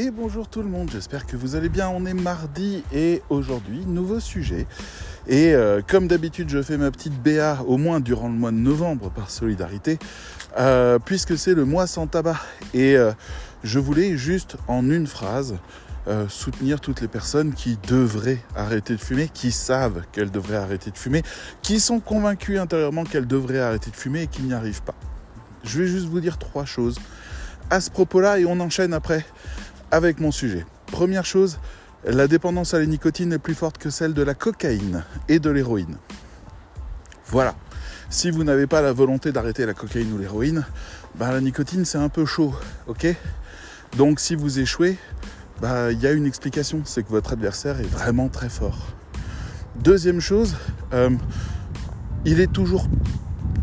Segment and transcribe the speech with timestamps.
[0.00, 1.90] et bonjour tout le monde, j'espère que vous allez bien.
[1.90, 4.66] On est mardi et aujourd'hui, nouveau sujet.
[5.28, 8.56] Et euh, comme d'habitude, je fais ma petite BA au moins durant le mois de
[8.56, 9.98] novembre par solidarité,
[10.58, 12.40] euh, puisque c'est le mois sans tabac.
[12.72, 13.12] Et euh,
[13.62, 15.58] je voulais juste en une phrase
[16.28, 20.98] soutenir toutes les personnes qui devraient arrêter de fumer, qui savent qu'elles devraient arrêter de
[20.98, 21.22] fumer,
[21.62, 24.96] qui sont convaincues intérieurement qu'elles devraient arrêter de fumer et qui n'y arrivent pas.
[25.62, 26.98] Je vais juste vous dire trois choses
[27.68, 29.24] à ce propos-là et on enchaîne après
[29.90, 30.64] avec mon sujet.
[30.86, 31.58] Première chose,
[32.04, 35.50] la dépendance à la nicotine est plus forte que celle de la cocaïne et de
[35.50, 35.96] l'héroïne.
[37.26, 37.54] Voilà.
[38.08, 40.66] Si vous n'avez pas la volonté d'arrêter la cocaïne ou l'héroïne,
[41.14, 42.54] bah, la nicotine c'est un peu chaud,
[42.88, 43.06] ok?
[43.96, 44.98] Donc si vous échouez,
[45.60, 48.88] bah, il y a une explication, c'est que votre adversaire est vraiment très fort.
[49.76, 50.56] Deuxième chose,
[50.92, 51.10] euh,
[52.24, 52.88] il est toujours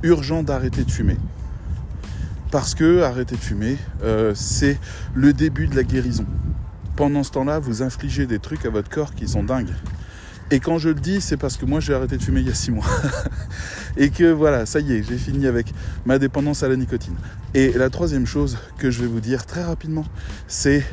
[0.04, 1.18] urgent d'arrêter de fumer.
[2.52, 4.80] Parce que arrêter de fumer, euh, c'est
[5.14, 6.26] le début de la guérison.
[6.96, 9.74] Pendant ce temps-là, vous infligez des trucs à votre corps qui sont dingues.
[10.50, 12.50] Et quand je le dis, c'est parce que moi j'ai arrêté de fumer il y
[12.50, 12.86] a six mois.
[13.98, 15.74] et que voilà, ça y est, j'ai fini avec
[16.06, 17.16] ma dépendance à la nicotine.
[17.54, 20.06] Et la troisième chose que je vais vous dire très rapidement,
[20.48, 20.86] c'est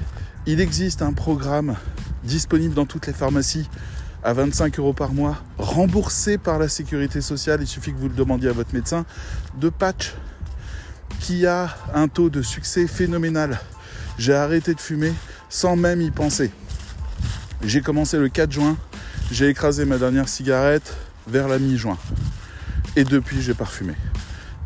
[0.46, 1.76] il existe un programme
[2.24, 3.68] disponible dans toutes les pharmacies
[4.24, 8.14] à 25 euros par mois, remboursé par la sécurité sociale, il suffit que vous le
[8.14, 9.04] demandiez à votre médecin,
[9.60, 10.14] de patch
[11.20, 13.60] qui a un taux de succès phénoménal.
[14.18, 15.12] J'ai arrêté de fumer
[15.48, 16.50] sans même y penser.
[17.64, 18.76] J'ai commencé le 4 juin,
[19.30, 20.94] j'ai écrasé ma dernière cigarette
[21.26, 21.96] vers la mi-juin.
[22.96, 23.94] Et depuis, j'ai parfumé.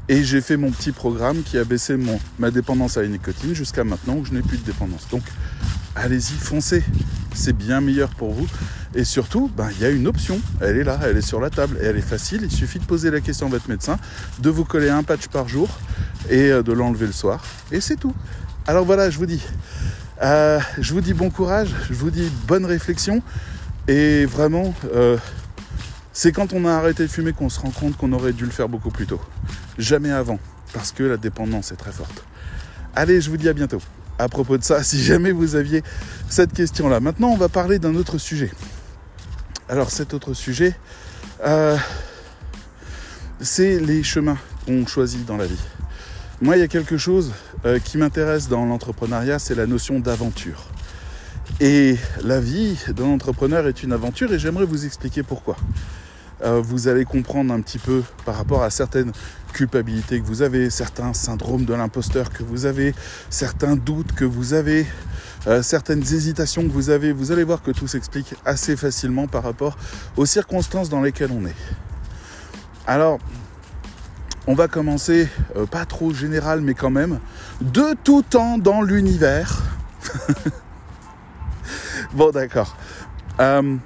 [0.09, 1.97] Et j'ai fait mon petit programme qui a baissé
[2.39, 5.07] ma dépendance à la nicotine jusqu'à maintenant où je n'ai plus de dépendance.
[5.11, 5.23] Donc,
[5.95, 6.83] allez-y, foncez.
[7.35, 8.47] C'est bien meilleur pour vous.
[8.95, 10.41] Et surtout, ben, il y a une option.
[10.61, 11.79] Elle est là, elle est sur la table.
[11.83, 12.41] Et elle est facile.
[12.43, 13.99] Il suffit de poser la question à votre médecin,
[14.41, 15.69] de vous coller un patch par jour
[16.29, 17.45] et euh, de l'enlever le soir.
[17.73, 18.15] Et c'est tout.
[18.67, 19.43] Alors voilà, je vous dis.
[20.23, 23.23] Euh, je vous dis bon courage, je vous dis bonne réflexion.
[23.87, 25.17] Et vraiment, euh,
[26.13, 28.51] c'est quand on a arrêté de fumer qu'on se rend compte qu'on aurait dû le
[28.51, 29.21] faire beaucoup plus tôt.
[29.79, 30.39] Jamais avant,
[30.73, 32.25] parce que la dépendance est très forte.
[32.95, 33.81] Allez, je vous dis à bientôt.
[34.19, 35.83] À propos de ça, si jamais vous aviez
[36.29, 37.01] cette question-là.
[37.01, 38.51] Maintenant, on va parler d'un autre sujet.
[39.69, 40.75] Alors cet autre sujet,
[43.41, 45.61] c'est les chemins qu'on choisit dans la vie.
[46.41, 47.33] Moi, il y a quelque chose
[47.65, 50.67] euh, qui m'intéresse dans l'entrepreneuriat, c'est la notion d'aventure.
[51.59, 55.57] Et la vie d'un entrepreneur est une aventure et j'aimerais vous expliquer pourquoi.
[56.45, 59.11] Euh, vous allez comprendre un petit peu par rapport à certaines
[59.53, 62.95] culpabilités que vous avez, certains syndromes de l'imposteur que vous avez,
[63.31, 64.87] certains doutes que vous avez,
[65.49, 67.11] euh, certaines hésitations que vous avez.
[67.11, 69.77] Vous allez voir que tout s'explique assez facilement par rapport
[70.17, 71.57] aux circonstances dans lesquelles on est.
[72.87, 73.19] Alors,
[74.47, 77.21] on va commencer, euh, pas trop général, mais quand même,
[77.61, 79.63] de tout temps dans l'univers.
[82.15, 82.77] bon, d'accord.
[83.41, 83.77] Euh,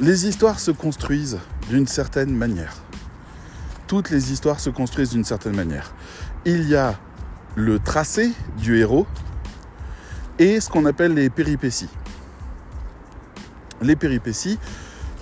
[0.00, 2.74] les histoires se construisent d'une certaine manière.
[3.86, 5.94] Toutes les histoires se construisent d'une certaine manière.
[6.44, 6.98] Il y a
[7.54, 9.06] le tracé du héros
[10.38, 11.90] et ce qu'on appelle les péripéties.
[13.80, 14.58] Les péripéties,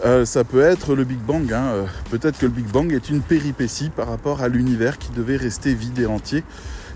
[0.04, 1.52] euh, ça peut être le Big Bang.
[1.52, 1.64] Hein.
[1.72, 5.36] Euh, peut-être que le Big Bang est une péripétie par rapport à l'univers qui devait
[5.36, 6.42] rester vide et entier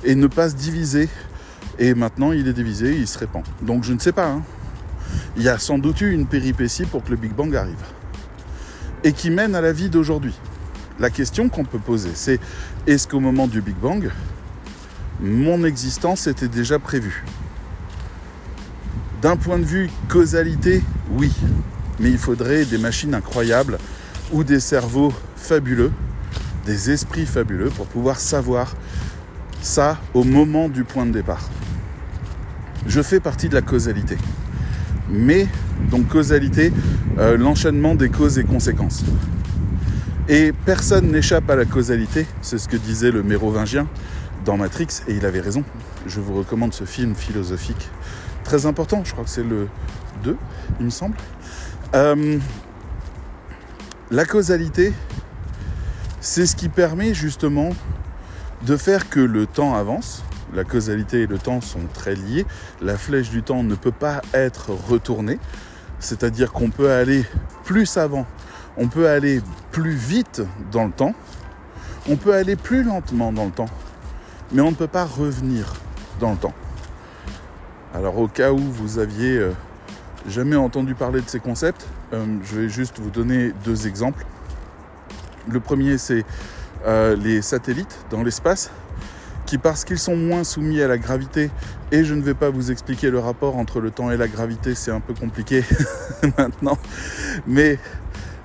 [0.05, 1.09] et ne pas se diviser.
[1.79, 3.43] Et maintenant, il est divisé, il se répand.
[3.61, 4.29] Donc je ne sais pas.
[4.29, 4.43] Hein.
[5.37, 7.85] Il y a sans doute eu une péripétie pour que le Big Bang arrive.
[9.03, 10.35] Et qui mène à la vie d'aujourd'hui.
[10.99, 12.41] La question qu'on peut poser, c'est
[12.87, 14.11] est-ce qu'au moment du Big Bang,
[15.21, 17.25] mon existence était déjà prévue?
[19.21, 21.33] D'un point de vue causalité, oui
[22.01, 23.79] mais il faudrait des machines incroyables
[24.33, 25.93] ou des cerveaux fabuleux,
[26.67, 28.75] des esprits fabuleux pour pouvoir savoir
[29.63, 31.49] ça au moment du point de départ.
[32.87, 34.17] Je fais partie de la causalité.
[35.09, 35.47] Mais,
[35.91, 36.73] donc causalité,
[37.19, 39.05] euh, l'enchaînement des causes et conséquences.
[40.29, 43.87] Et personne n'échappe à la causalité, c'est ce que disait le mérovingien
[44.45, 45.65] dans Matrix, et il avait raison.
[46.07, 47.91] Je vous recommande ce film philosophique
[48.45, 49.69] très important, je crois que c'est le
[50.23, 50.37] 2,
[50.79, 51.17] il me semble.
[51.95, 52.39] Euh,
[54.11, 54.93] la causalité,
[56.21, 57.71] c'est ce qui permet justement
[58.63, 60.25] de faire que le temps avance.
[60.55, 62.47] La causalité et le temps sont très liés.
[62.81, 65.39] La flèche du temps ne peut pas être retournée.
[65.99, 67.25] C'est-à-dire qu'on peut aller
[67.65, 68.27] plus avant,
[68.77, 69.41] on peut aller
[69.71, 71.15] plus vite dans le temps,
[72.09, 73.71] on peut aller plus lentement dans le temps,
[74.53, 75.73] mais on ne peut pas revenir
[76.21, 76.53] dans le temps.
[77.95, 79.53] Alors au cas où vous aviez euh,
[80.29, 81.87] jamais entendu parler de ces concepts.
[82.13, 84.25] Euh, je vais juste vous donner deux exemples.
[85.49, 86.25] Le premier, c'est
[86.87, 88.71] euh, les satellites dans l'espace
[89.47, 91.51] qui parce qu'ils sont moins soumis à la gravité,
[91.93, 94.75] et je ne vais pas vous expliquer le rapport entre le temps et la gravité,
[94.75, 95.63] c'est un peu compliqué
[96.39, 96.79] maintenant,
[97.47, 97.79] mais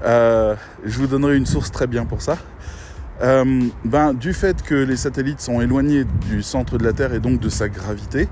[0.04, 2.38] euh, je vous donnerai une source très bien pour ça.
[3.22, 7.40] Ben, du fait que les satellites sont éloignés du centre de la Terre et donc
[7.40, 8.28] de sa gravité,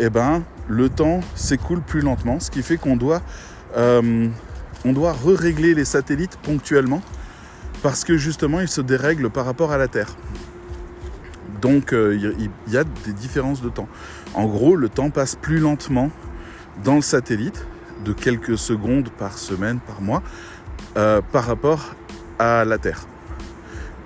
[0.00, 3.22] eh ben, le temps s'écoule plus lentement, ce qui fait qu'on doit,
[3.76, 4.28] euh,
[4.84, 7.02] on doit re-régler les satellites ponctuellement
[7.82, 10.16] parce que justement ils se dérèglent par rapport à la Terre.
[11.60, 13.88] Donc il y a des différences de temps.
[14.34, 16.10] En gros, le temps passe plus lentement
[16.84, 17.66] dans le satellite,
[18.04, 20.22] de quelques secondes par semaine, par mois,
[20.96, 21.94] euh, par rapport
[22.38, 23.06] à la Terre.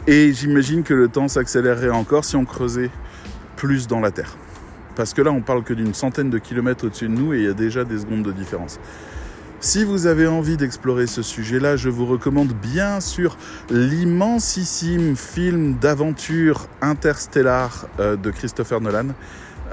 [0.07, 2.91] Et j'imagine que le temps s'accélérerait encore si on creusait
[3.57, 4.37] plus dans la Terre.
[4.95, 7.45] Parce que là, on parle que d'une centaine de kilomètres au-dessus de nous et il
[7.45, 8.79] y a déjà des secondes de différence.
[9.61, 13.37] Si vous avez envie d'explorer ce sujet-là, je vous recommande bien sûr
[13.71, 19.09] l'immensissime film d'aventure interstellar euh, de Christopher Nolan.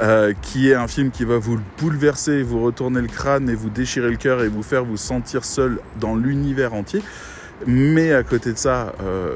[0.01, 3.69] Euh, qui est un film qui va vous bouleverser, vous retourner le crâne et vous
[3.69, 7.01] déchirer le cœur et vous faire vous sentir seul dans l'univers entier.
[7.67, 9.33] Mais à côté de ça, euh,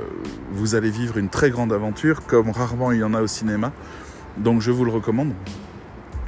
[0.53, 3.73] vous allez vivre une très grande aventure, comme rarement il y en a au cinéma.
[4.37, 5.33] Donc je vous le recommande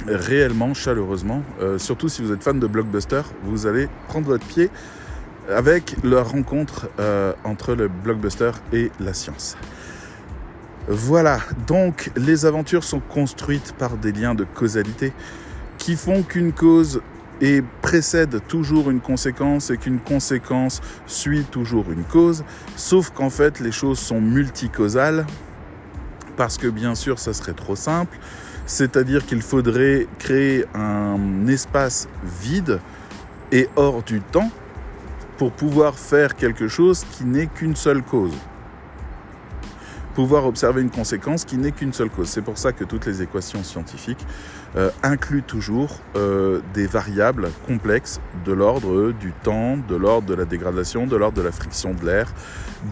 [0.08, 1.42] réellement, chaleureusement.
[1.60, 4.70] Euh, surtout si vous êtes fan de blockbuster, vous allez prendre votre pied
[5.48, 6.88] avec la rencontre
[7.44, 9.56] entre le blockbuster et la science.
[10.88, 11.38] Voilà,
[11.68, 15.12] donc les aventures sont construites par des liens de causalité
[15.78, 17.00] qui font qu'une cause
[17.40, 22.44] et précède toujours une conséquence et qu'une conséquence suit toujours une cause,
[22.76, 25.26] sauf qu'en fait les choses sont multicausales,
[26.36, 28.16] parce que bien sûr ça serait trop simple,
[28.66, 32.08] c'est-à-dire qu'il faudrait créer un espace
[32.42, 32.80] vide
[33.52, 34.50] et hors du temps
[35.38, 38.34] pour pouvoir faire quelque chose qui n'est qu'une seule cause
[40.16, 42.28] pouvoir observer une conséquence qui n'est qu'une seule cause.
[42.28, 44.26] C'est pour ça que toutes les équations scientifiques
[44.76, 50.44] euh, incluent toujours euh, des variables complexes de l'ordre du temps, de l'ordre de la
[50.44, 52.32] dégradation, de l'ordre de la friction de l'air,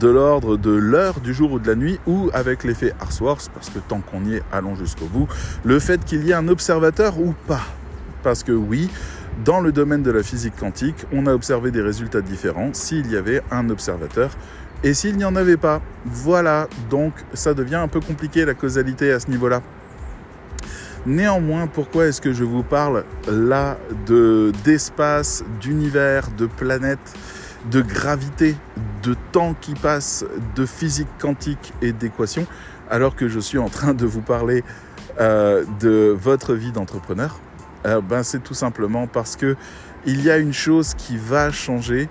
[0.00, 3.70] de l'ordre de l'heure du jour ou de la nuit, ou avec l'effet Arsworth, parce
[3.70, 5.28] que tant qu'on y est, allons jusqu'au bout,
[5.64, 7.66] le fait qu'il y ait un observateur ou pas.
[8.22, 8.88] Parce que oui,
[9.44, 13.16] dans le domaine de la physique quantique, on a observé des résultats différents s'il y
[13.16, 14.30] avait un observateur
[14.84, 19.10] et s'il n'y en avait pas, voilà, donc ça devient un peu compliqué la causalité
[19.12, 19.62] à ce niveau-là.
[21.06, 27.14] Néanmoins, pourquoi est-ce que je vous parle là de d'espace, d'univers, de planètes,
[27.70, 28.56] de gravité,
[29.02, 30.24] de temps qui passe,
[30.54, 32.46] de physique quantique et d'équations,
[32.90, 34.64] alors que je suis en train de vous parler
[35.20, 37.38] euh, de votre vie d'entrepreneur?
[37.86, 39.56] Euh, Ben c'est tout simplement parce que
[40.06, 42.08] il y a une chose qui va changer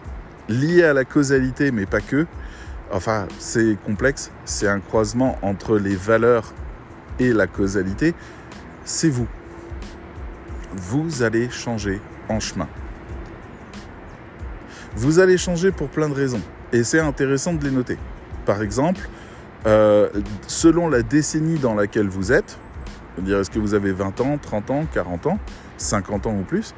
[0.50, 2.28] liée à la causalité, mais pas que,
[2.94, 6.54] Enfin, c'est complexe, c'est un croisement entre les valeurs
[7.20, 8.14] et la causalité.
[8.86, 9.28] C'est vous.
[10.76, 12.68] Vous allez changer en chemin.
[14.96, 16.42] Vous allez changer pour plein de raisons.
[16.72, 17.98] Et c'est intéressant de les noter.
[18.46, 19.08] Par exemple,
[19.66, 20.10] euh,
[20.48, 22.58] selon la décennie dans laquelle vous êtes,
[23.20, 25.40] dire est-ce que vous avez 20 ans, 30 ans, 40 ans,
[25.78, 26.74] 50 ans ou plus,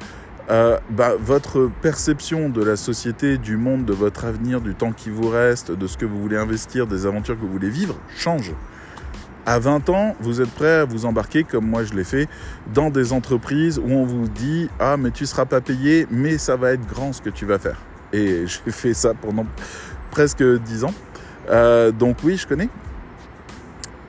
[0.48, 5.10] euh, bah, votre perception de la société, du monde, de votre avenir, du temps qui
[5.10, 8.52] vous reste, de ce que vous voulez investir, des aventures que vous voulez vivre, change.
[9.48, 12.28] À 20 ans, vous êtes prêt à vous embarquer, comme moi je l'ai fait,
[12.74, 16.56] dans des entreprises où on vous dit Ah, mais tu seras pas payé, mais ça
[16.56, 17.78] va être grand ce que tu vas faire.
[18.12, 19.46] Et j'ai fait ça pendant
[20.10, 20.94] presque 10 ans.
[21.48, 22.68] Euh, donc, oui, je connais.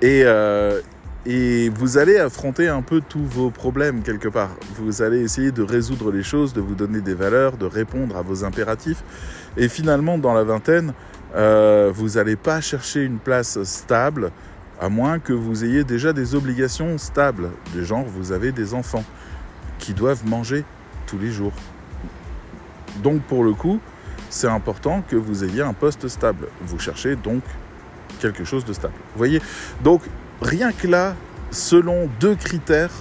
[0.02, 0.82] Et, euh,
[1.28, 4.56] et vous allez affronter un peu tous vos problèmes quelque part.
[4.78, 8.24] Vous allez essayer de résoudre les choses, de vous donner des valeurs, de répondre à
[8.24, 9.04] vos impératifs.
[9.56, 10.94] Et finalement, dans la vingtaine,
[11.36, 14.32] euh, vous n'allez pas chercher une place stable,
[14.80, 17.50] à moins que vous ayez déjà des obligations stables.
[17.74, 19.04] Du genre, vous avez des enfants
[19.80, 20.66] qui doivent manger
[21.06, 21.54] tous les jours.
[23.04, 23.80] Donc pour le coup,
[24.30, 26.48] c'est important que vous ayez un poste stable.
[26.62, 27.44] Vous cherchez donc
[28.20, 28.94] quelque chose de stable.
[29.14, 29.42] Vous voyez
[29.84, 30.02] Donc
[30.42, 31.16] rien que là,
[31.52, 32.92] selon deux critères,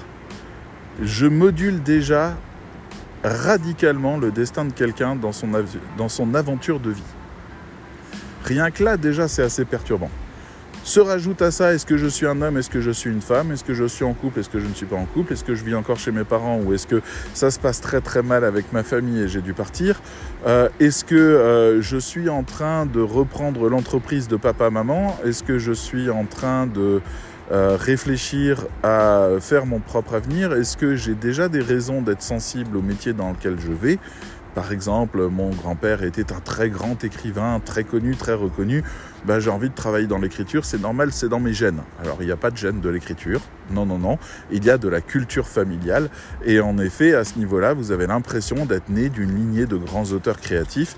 [1.02, 2.36] je module déjà
[3.24, 5.48] radicalement le destin de quelqu'un dans son,
[5.98, 7.02] dans son aventure de vie.
[8.44, 10.10] Rien que là, déjà, c'est assez perturbant.
[10.86, 13.20] Se rajoute à ça, est-ce que je suis un homme, est-ce que je suis une
[13.20, 15.32] femme, est-ce que je suis en couple, est-ce que je ne suis pas en couple,
[15.32, 17.02] est-ce que je vis encore chez mes parents ou est-ce que
[17.34, 20.00] ça se passe très très mal avec ma famille et j'ai dû partir,
[20.46, 25.58] euh, est-ce que euh, je suis en train de reprendre l'entreprise de papa-maman, est-ce que
[25.58, 27.00] je suis en train de
[27.50, 32.76] euh, réfléchir à faire mon propre avenir Est-ce que j'ai déjà des raisons d'être sensible
[32.76, 33.98] au métier dans lequel je vais?
[34.56, 38.84] Par exemple, mon grand-père était un très grand écrivain, très connu, très reconnu.
[39.26, 41.82] Ben, j'ai envie de travailler dans l'écriture, c'est normal, c'est dans mes gènes.
[42.00, 43.40] Alors, il n'y a pas de gène de l'écriture.
[43.72, 44.18] Non, non, non.
[44.52, 46.08] Il y a de la culture familiale.
[46.44, 50.04] Et en effet, à ce niveau-là, vous avez l'impression d'être né d'une lignée de grands
[50.12, 50.96] auteurs créatifs.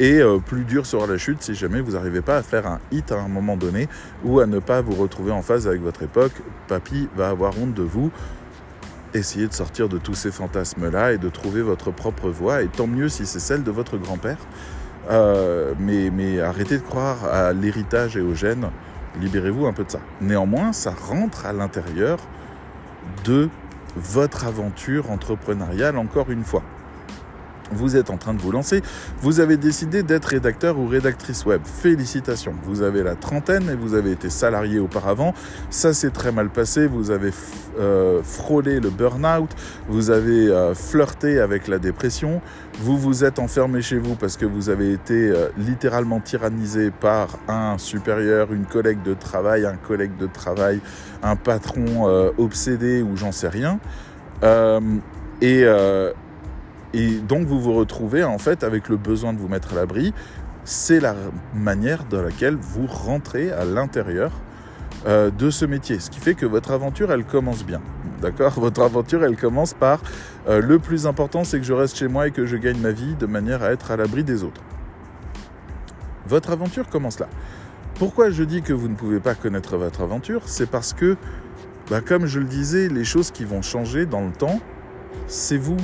[0.00, 2.80] Et euh, plus dur sera la chute si jamais vous n'arrivez pas à faire un
[2.90, 3.88] hit à un moment donné
[4.24, 6.32] ou à ne pas vous retrouver en phase avec votre époque.
[6.66, 8.10] Papy va avoir honte de vous
[9.14, 12.86] essayez de sortir de tous ces fantasmes-là et de trouver votre propre voie, et tant
[12.86, 14.36] mieux si c'est celle de votre grand-père.
[15.10, 18.70] Euh, mais, mais arrêtez de croire à l'héritage et aux gènes,
[19.20, 20.00] libérez-vous un peu de ça.
[20.20, 22.18] Néanmoins, ça rentre à l'intérieur
[23.24, 23.48] de
[23.96, 26.62] votre aventure entrepreneuriale, encore une fois
[27.72, 28.82] vous êtes en train de vous lancer,
[29.20, 31.60] vous avez décidé d'être rédacteur ou rédactrice web.
[31.64, 35.34] Félicitations, vous avez la trentaine et vous avez été salarié auparavant.
[35.70, 37.32] Ça s'est très mal passé, vous avez
[37.78, 39.50] euh, frôlé le burn-out,
[39.88, 42.40] vous avez euh, flirté avec la dépression,
[42.80, 47.38] vous vous êtes enfermé chez vous parce que vous avez été euh, littéralement tyrannisé par
[47.46, 50.80] un supérieur, une collègue de travail, un collègue de travail,
[51.22, 53.78] un patron obsédé ou j'en sais rien.
[55.40, 55.64] et
[56.94, 60.14] et donc vous vous retrouvez en fait avec le besoin de vous mettre à l'abri.
[60.64, 61.14] C'est la
[61.54, 64.32] manière dans laquelle vous rentrez à l'intérieur
[65.06, 66.00] euh, de ce métier.
[66.00, 67.80] Ce qui fait que votre aventure, elle commence bien.
[68.20, 68.52] D'accord?
[68.58, 70.00] Votre aventure, elle commence par
[70.48, 72.90] euh, le plus important, c'est que je reste chez moi et que je gagne ma
[72.90, 74.60] vie de manière à être à l'abri des autres.
[76.26, 77.28] Votre aventure commence là.
[77.94, 80.42] Pourquoi je dis que vous ne pouvez pas connaître votre aventure?
[80.46, 81.16] C'est parce que,
[81.90, 84.60] bah, comme je le disais, les choses qui vont changer dans le temps,
[85.28, 85.76] c'est vous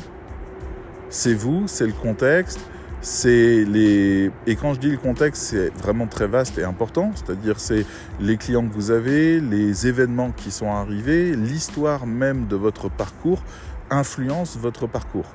[1.15, 2.59] c'est vous, c'est le contexte,
[3.01, 7.61] c'est les et quand je dis le contexte, c'est vraiment très vaste et important, c'est-à-dire
[7.61, 7.87] c'est
[8.19, 13.43] les clients que vous avez, les événements qui sont arrivés, l'histoire même de votre parcours
[13.91, 15.27] influence votre parcours.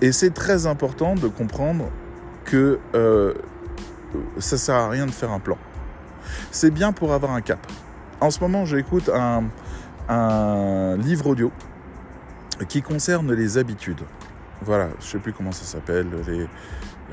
[0.00, 1.84] Et c'est très important de comprendre
[2.44, 3.34] que euh,
[4.38, 5.58] ça sert à rien de faire un plan.
[6.50, 7.64] C'est bien pour avoir un cap.
[8.20, 9.44] En ce moment, j'écoute un,
[10.08, 11.52] un livre audio
[12.68, 14.02] qui concerne les habitudes.
[14.62, 16.08] Voilà, je ne sais plus comment ça s'appelle.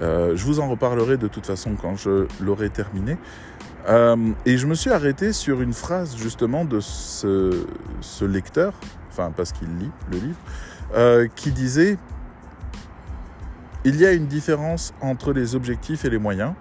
[0.01, 3.17] Euh, je vous en reparlerai de toute façon quand je l'aurai terminé.
[3.87, 7.65] Euh, et je me suis arrêté sur une phrase justement de ce,
[8.21, 8.73] lecteur,
[9.09, 10.37] enfin parce qu'il lit le livre,
[10.95, 11.97] euh, qui disait
[13.85, 16.53] il y a une différence entre les objectifs et les moyens.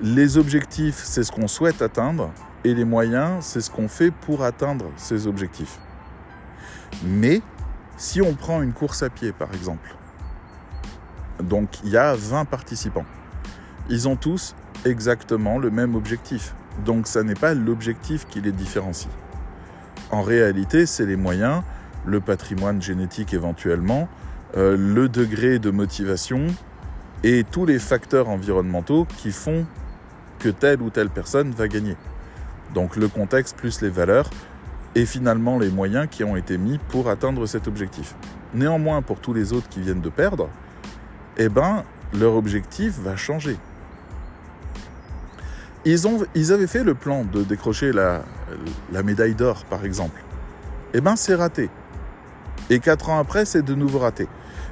[0.00, 2.30] Les objectifs, c'est ce qu'on souhaite atteindre,
[2.64, 5.78] et les moyens, c'est ce qu'on fait pour atteindre ces objectifs.
[7.04, 7.42] Mais
[8.02, 9.94] si on prend une course à pied, par exemple,
[11.40, 13.04] donc il y a 20 participants.
[13.88, 16.52] Ils ont tous exactement le même objectif.
[16.84, 19.08] Donc ça n'est pas l'objectif qui les différencie.
[20.10, 21.62] En réalité, c'est les moyens,
[22.04, 24.08] le patrimoine génétique éventuellement,
[24.56, 26.48] euh, le degré de motivation
[27.22, 29.64] et tous les facteurs environnementaux qui font
[30.40, 31.96] que telle ou telle personne va gagner.
[32.74, 34.28] Donc le contexte plus les valeurs,
[34.94, 38.14] et finalement les moyens qui ont été mis pour atteindre cet objectif.
[38.54, 40.48] Néanmoins, pour tous les autres qui viennent de perdre,
[41.38, 43.56] eh ben, leur objectif va changer.
[45.84, 48.22] Ils, avaient fait le plan de décrocher la,
[49.02, 50.22] médaille d'or, par exemple.
[50.94, 51.70] Eh ben, c'est raté.
[52.70, 54.28] Et quatre ans après, c'est de nouveau raté.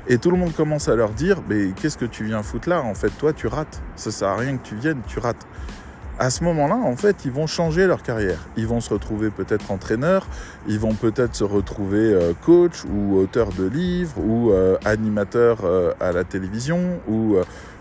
[0.07, 2.83] Et tout le monde commence à leur dire, mais qu'est-ce que tu viens foutre là?
[2.83, 3.83] En fait, toi, tu rates.
[3.97, 5.47] Ça sert à rien que tu viennes, tu rates
[6.21, 8.39] à ce moment-là, en fait, ils vont changer leur carrière.
[8.59, 10.29] Ils vont se retrouver peut-être entraîneurs,
[10.69, 15.95] ils vont peut-être se retrouver euh, coach ou auteur de livres ou euh, animateur euh,
[15.99, 17.37] à la télévision ou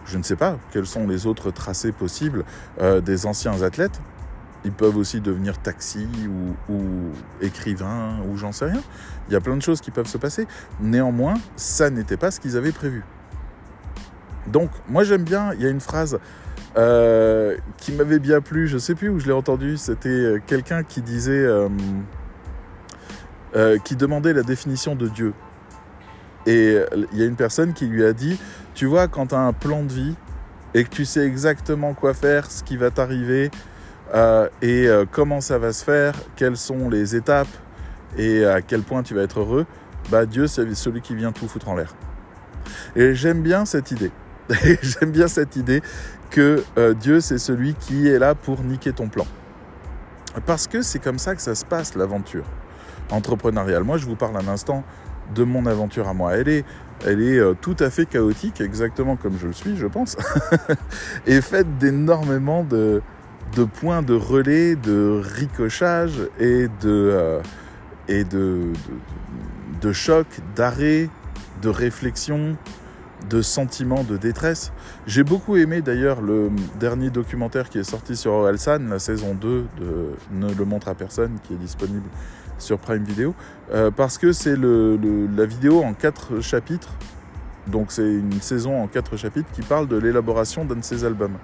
[0.06, 2.46] je ne sais pas quels sont les autres tracés possibles
[3.04, 4.02] des anciens athlètes.
[4.64, 6.82] Ils peuvent aussi devenir taxi ou, ou
[7.42, 8.82] écrivain ou j'en sais rien.
[9.28, 10.48] Il y a plein de choses qui peuvent se passer.
[10.80, 13.04] Néanmoins, ça n'était pas ce qu'ils avaient prévu.
[14.48, 16.18] Donc, moi j'aime bien, il y a une phrase
[16.78, 20.84] euh, qui m'avait bien plu, je sais plus où je l'ai entendu, c'était euh, quelqu'un
[20.84, 21.48] qui disait,
[23.56, 25.34] euh, qui demandait la définition de Dieu.
[26.46, 26.78] Et
[27.12, 28.40] il y a une personne qui lui a dit,
[28.74, 30.16] tu vois, quand tu as un plan de vie
[30.74, 33.52] et que tu sais exactement quoi faire, ce qui va t'arriver
[34.62, 37.50] et comment ça va se faire, quelles sont les étapes
[38.18, 39.68] et à quel point tu vas être heureux,
[40.10, 41.94] bah Dieu c'est celui qui vient tout foutre en l'air.
[42.96, 44.12] Et j'aime bien cette idée.
[44.82, 45.84] J'aime bien cette idée
[46.30, 49.26] que euh, Dieu, c'est celui qui est là pour niquer ton plan.
[50.46, 52.46] Parce que c'est comme ça que ça se passe, l'aventure
[53.12, 53.84] entrepreneuriale.
[53.84, 54.84] Moi, je vous parle un instant
[55.34, 56.36] de mon aventure à moi.
[56.36, 56.66] Elle est,
[57.06, 60.18] elle est euh, tout à fait chaotique, exactement comme je le suis, je pense,
[61.28, 63.02] et faite d'énormément de,
[63.80, 67.42] points de relais, de ricochage et de, euh,
[68.08, 71.10] et de, de, de chocs, d'arrêts,
[71.62, 72.56] de réflexions,
[73.30, 74.72] de sentiments de détresse.
[75.08, 76.50] J'ai beaucoup aimé d'ailleurs le
[76.80, 80.96] dernier documentaire qui est sorti sur Orelsan, la saison 2 de Ne le montre à
[80.96, 82.10] personne, qui est disponible
[82.58, 83.34] sur Prime Video,
[83.72, 86.94] euh, parce que c'est la vidéo en quatre chapitres,
[87.68, 91.38] donc c'est une saison en quatre chapitres qui parle de l'élaboration d'un de ses albums.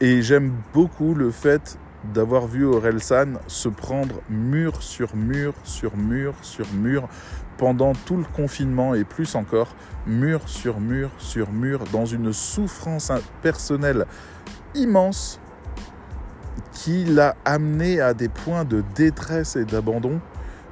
[0.00, 1.78] Et j'aime beaucoup le fait
[2.14, 7.08] d'avoir vu Orelsan se prendre mur sur mur sur mur sur mur
[7.58, 9.74] pendant tout le confinement et plus encore,
[10.06, 13.12] mur sur mur sur mur, dans une souffrance
[13.42, 14.06] personnelle
[14.74, 15.40] immense
[16.72, 20.20] qui l'a amené à des points de détresse et d'abandon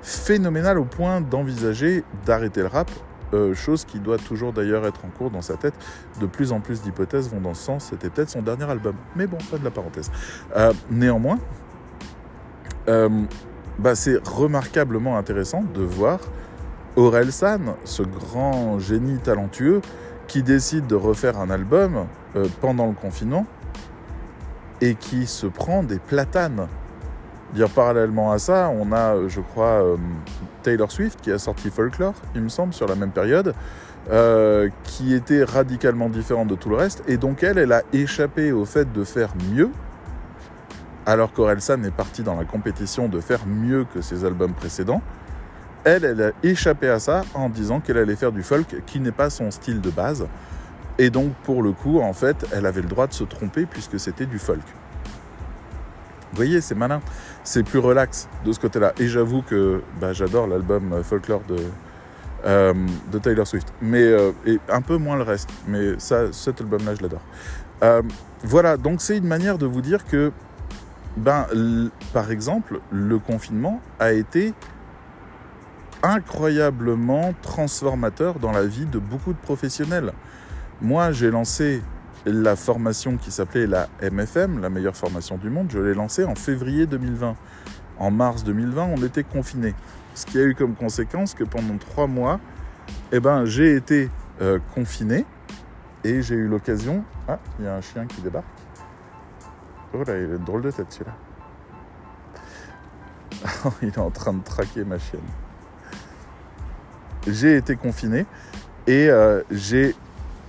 [0.03, 2.89] phénoménal au point d'envisager d'arrêter le rap,
[3.35, 5.75] euh, chose qui doit toujours d'ailleurs être en cours dans sa tête.
[6.21, 8.95] De plus en plus d'hypothèses vont dans ce sens, c'était peut-être son dernier album.
[9.17, 10.13] Mais bon, pas de la parenthèse.
[10.57, 11.39] Euh, néanmoins,
[12.89, 13.09] euh,
[13.81, 16.21] bah, c'est remarquablement intéressant de voir
[16.97, 19.81] Aurel San, ce grand génie talentueux,
[20.27, 22.07] qui décide de refaire un album
[22.61, 23.47] pendant le confinement
[24.81, 26.67] et qui se prend des platanes
[27.55, 29.97] Dire parallèlement à ça, on a, je crois, euh,
[30.63, 33.55] Taylor Swift qui a sorti Folklore, il me semble, sur la même période,
[34.11, 37.05] euh, qui était radicalement différente de tout le reste.
[37.07, 39.71] Et donc elle, elle a échappé au fait de faire mieux,
[41.07, 45.03] alors qu'Orelsan est partie dans la compétition de faire mieux que ses albums précédents.
[45.87, 49.13] Elle, elle a échappé à ça en disant qu'elle allait faire du folk qui n'est
[49.13, 50.27] pas son style de base.
[50.99, 54.01] Et donc, pour le coup, en fait, elle avait le droit de se tromper puisque
[54.01, 54.59] c'était du folk.
[56.33, 57.01] Vous voyez, c'est malin.
[57.45, 58.95] C'est plus relax de ce côté-là.
[58.99, 61.57] Et j'avoue que bah, j'adore l'album Folklore de,
[62.47, 62.75] euh,
[63.23, 63.73] Taylor Swift.
[63.81, 65.51] Mais euh, et un peu moins le reste.
[65.69, 67.23] Mais ça, cet album-là, je l'adore.
[67.85, 68.03] Euh,
[68.43, 70.33] voilà, donc c'est une manière de vous dire que,
[71.17, 71.47] ben,
[72.13, 74.53] par exemple, le confinement a été
[76.03, 80.13] incroyablement transformateur dans la vie de beaucoup de professionnels.
[80.81, 81.83] Moi, j'ai lancé
[82.27, 86.35] la formation qui s'appelait la MFM, la meilleure formation du monde, je l'ai lancée en
[86.35, 87.37] février 2020.
[87.99, 89.75] En mars 2020, on était confinés.
[90.15, 92.41] Ce qui a eu comme conséquence que pendant trois mois,
[93.13, 94.11] eh ben, j'ai été
[94.43, 95.25] euh, confiné
[96.05, 97.05] et j'ai eu l'occasion.
[97.29, 98.47] Ah, il y a un chien qui débarque.
[99.95, 101.15] Oh là, il a une drôle de tête celui-là.
[103.83, 105.21] il est en train de traquer ma chienne.
[107.27, 108.27] J'ai été confiné
[108.87, 109.95] et euh, j'ai.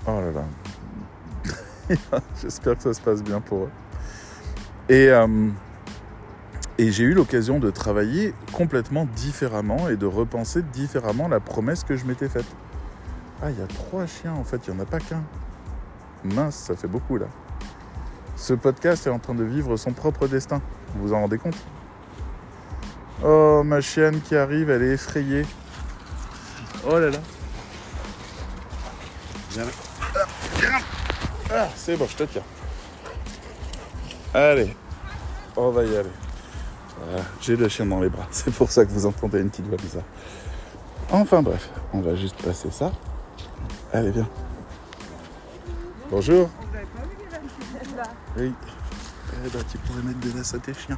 [0.05, 0.45] Oh là là,
[2.41, 3.71] J'espère que ça se passe bien pour eux.
[4.89, 5.49] Et, euh,
[6.77, 11.95] et j'ai eu l'occasion de travailler complètement différemment et de repenser différemment la promesse que
[11.95, 12.45] je m'étais faite.
[13.41, 15.23] Ah, il y a trois chiens en fait, il n'y en a pas qu'un.
[16.23, 17.27] Mince, ça fait beaucoup là.
[18.35, 20.61] Ce podcast est en train de vivre son propre destin.
[20.93, 21.57] Vous vous en rendez compte?
[23.23, 25.43] Oh, ma chienne qui arrive, elle est effrayée.
[26.89, 27.17] Oh là là.
[29.51, 29.65] Viens
[31.49, 32.43] ah, c'est bon, je te tiens.
[34.33, 34.75] Allez,
[35.55, 36.09] on va y aller.
[37.41, 39.77] J'ai le chien dans les bras, c'est pour ça que vous entendez une petite voix
[39.77, 40.03] bizarre.
[41.09, 42.91] Enfin bref, on va juste passer ça.
[43.93, 44.27] Allez, viens.
[46.11, 46.49] Bonjour.
[48.37, 48.53] Oui.
[49.45, 50.97] Eh ben, tu pourrais mettre des laisses à tes chiens.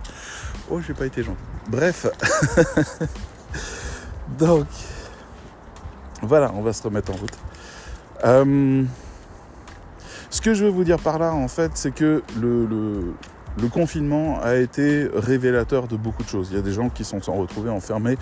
[0.70, 1.38] Oh, j'ai pas été gentil.
[1.68, 2.08] Bref.
[4.40, 4.68] Donc,
[6.22, 7.38] voilà, on va se remettre en route.
[8.26, 8.84] Euh,
[10.30, 13.14] ce que je veux vous dire par là, en fait, c'est que le,
[13.72, 16.50] confinement a été révélateur de beaucoup de choses.
[16.52, 18.18] Il y a des gens qui sont retrouvés enfermés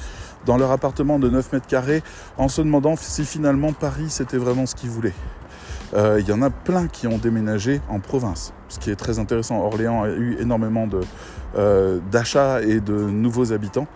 [0.45, 2.01] dans leur appartement de 9 mètres carrés
[2.37, 5.13] en se demandant si finalement Paris c'était vraiment ce qu'ils voulaient.
[5.93, 9.19] Euh, il y en a plein qui ont déménagé en province, ce qui est très
[9.19, 9.63] intéressant.
[9.63, 10.87] Orléans a eu énormément
[11.55, 13.87] euh, d'achats et de nouveaux habitants.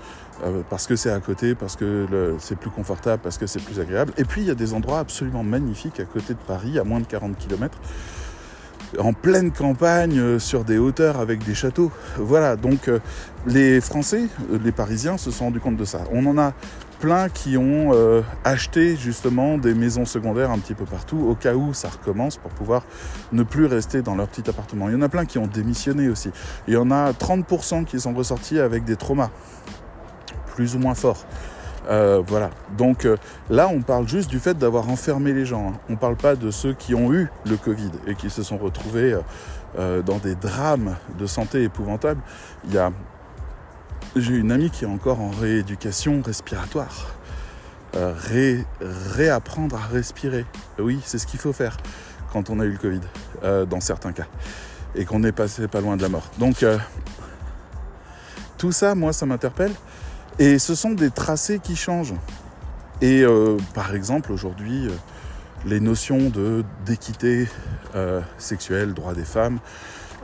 [0.44, 2.08] Euh, parce que c'est à côté, parce que
[2.40, 4.12] c'est plus confortable, parce que c'est plus agréable.
[4.18, 7.00] Et puis il y a des endroits absolument magnifiques à côté de Paris, à moins
[7.00, 7.78] de 40 km,
[8.98, 11.92] en pleine campagne, sur des hauteurs avec des châteaux.
[12.18, 12.90] Voilà, donc
[13.46, 14.24] les Français,
[14.64, 16.06] les Parisiens se sont rendus compte de ça.
[16.12, 16.54] On en a
[17.02, 17.92] plein qui ont
[18.44, 22.52] acheté justement des maisons secondaires un petit peu partout au cas où ça recommence pour
[22.52, 22.84] pouvoir
[23.32, 24.88] ne plus rester dans leur petit appartement.
[24.88, 26.30] Il y en a plein qui ont démissionné aussi.
[26.68, 29.32] Il y en a 30% qui sont ressortis avec des traumas
[30.56, 31.26] plus ou moins fort.
[31.90, 32.52] Euh, voilà.
[32.78, 33.18] Donc euh,
[33.50, 35.70] là, on parle juste du fait d'avoir enfermé les gens.
[35.70, 35.80] Hein.
[35.90, 38.58] On ne parle pas de ceux qui ont eu le Covid et qui se sont
[38.58, 39.18] retrouvés
[39.80, 42.22] euh, dans des drames de santé épouvantables.
[42.66, 42.92] Il y a...
[44.15, 47.15] J'ai une amie qui est encore en rééducation respiratoire.
[49.15, 50.45] réapprendre à respirer.
[50.80, 51.78] Oui, c'est ce qu'il faut faire
[52.32, 53.02] quand on a eu le Covid,
[53.67, 54.28] dans certains cas,
[54.95, 56.30] et qu'on est passé pas loin de la mort.
[56.39, 56.65] Donc,
[58.58, 59.74] tout ça, moi, ça m'interpelle.
[60.39, 62.13] Et ce sont des tracés qui changent.
[63.02, 64.91] Et euh, par exemple, aujourd'hui, euh,
[65.65, 66.32] les notions
[66.86, 67.47] d'équité
[67.95, 69.60] euh, sexuelle, droit des femmes,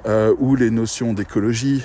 [0.05, 1.83] euh, ou les notions d'écologie,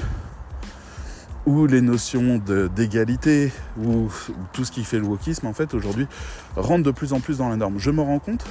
[1.46, 2.40] ou les notions
[2.74, 4.08] d'égalité, ou,
[4.52, 6.06] tout ce qui fait le wokisme, en fait, aujourd'hui,
[6.56, 7.78] rentre de plus en plus dans la norme.
[7.78, 8.44] Je me rends compte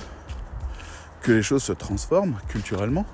[1.21, 3.05] que les choses se transforment culturellement,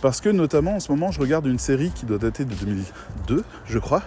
[0.00, 3.44] parce que notamment en ce moment, je regarde une série qui doit dater de 2002,
[3.66, 4.02] je crois,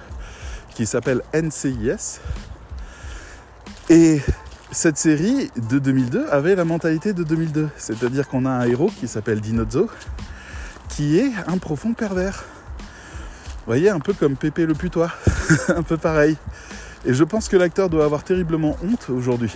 [0.74, 2.20] qui s'appelle NCIS.
[3.90, 4.22] Et
[4.72, 7.70] cette série de 2002 avait la mentalité de 2002.
[7.76, 9.90] C'est-à-dire qu'on a un héros qui s'appelle Dinozzo,
[10.90, 12.46] qui est un profond pervers.
[13.70, 15.12] Vous voyez, un peu comme Pépé le putois,
[15.68, 16.38] un peu pareil.
[17.06, 19.54] Et je pense que l'acteur doit avoir terriblement honte aujourd'hui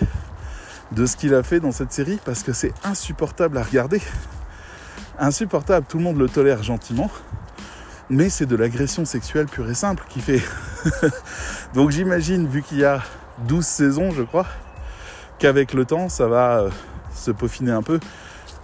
[0.91, 3.99] de ce qu'il a fait dans cette série parce que c'est insupportable à regarder.
[5.17, 7.10] Insupportable, tout le monde le tolère gentiment,
[8.08, 10.43] mais c'est de l'agression sexuelle pure et simple qui fait.
[11.73, 13.02] Donc j'imagine, vu qu'il y a
[13.47, 14.45] 12 saisons, je crois,
[15.39, 16.69] qu'avec le temps, ça va euh,
[17.15, 17.99] se peaufiner un peu,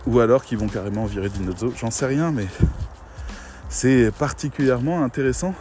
[0.05, 1.73] ou alors qu'ils vont carrément virer Dinozzo.
[1.75, 2.45] J'en sais rien, mais
[3.69, 5.53] c'est particulièrement intéressant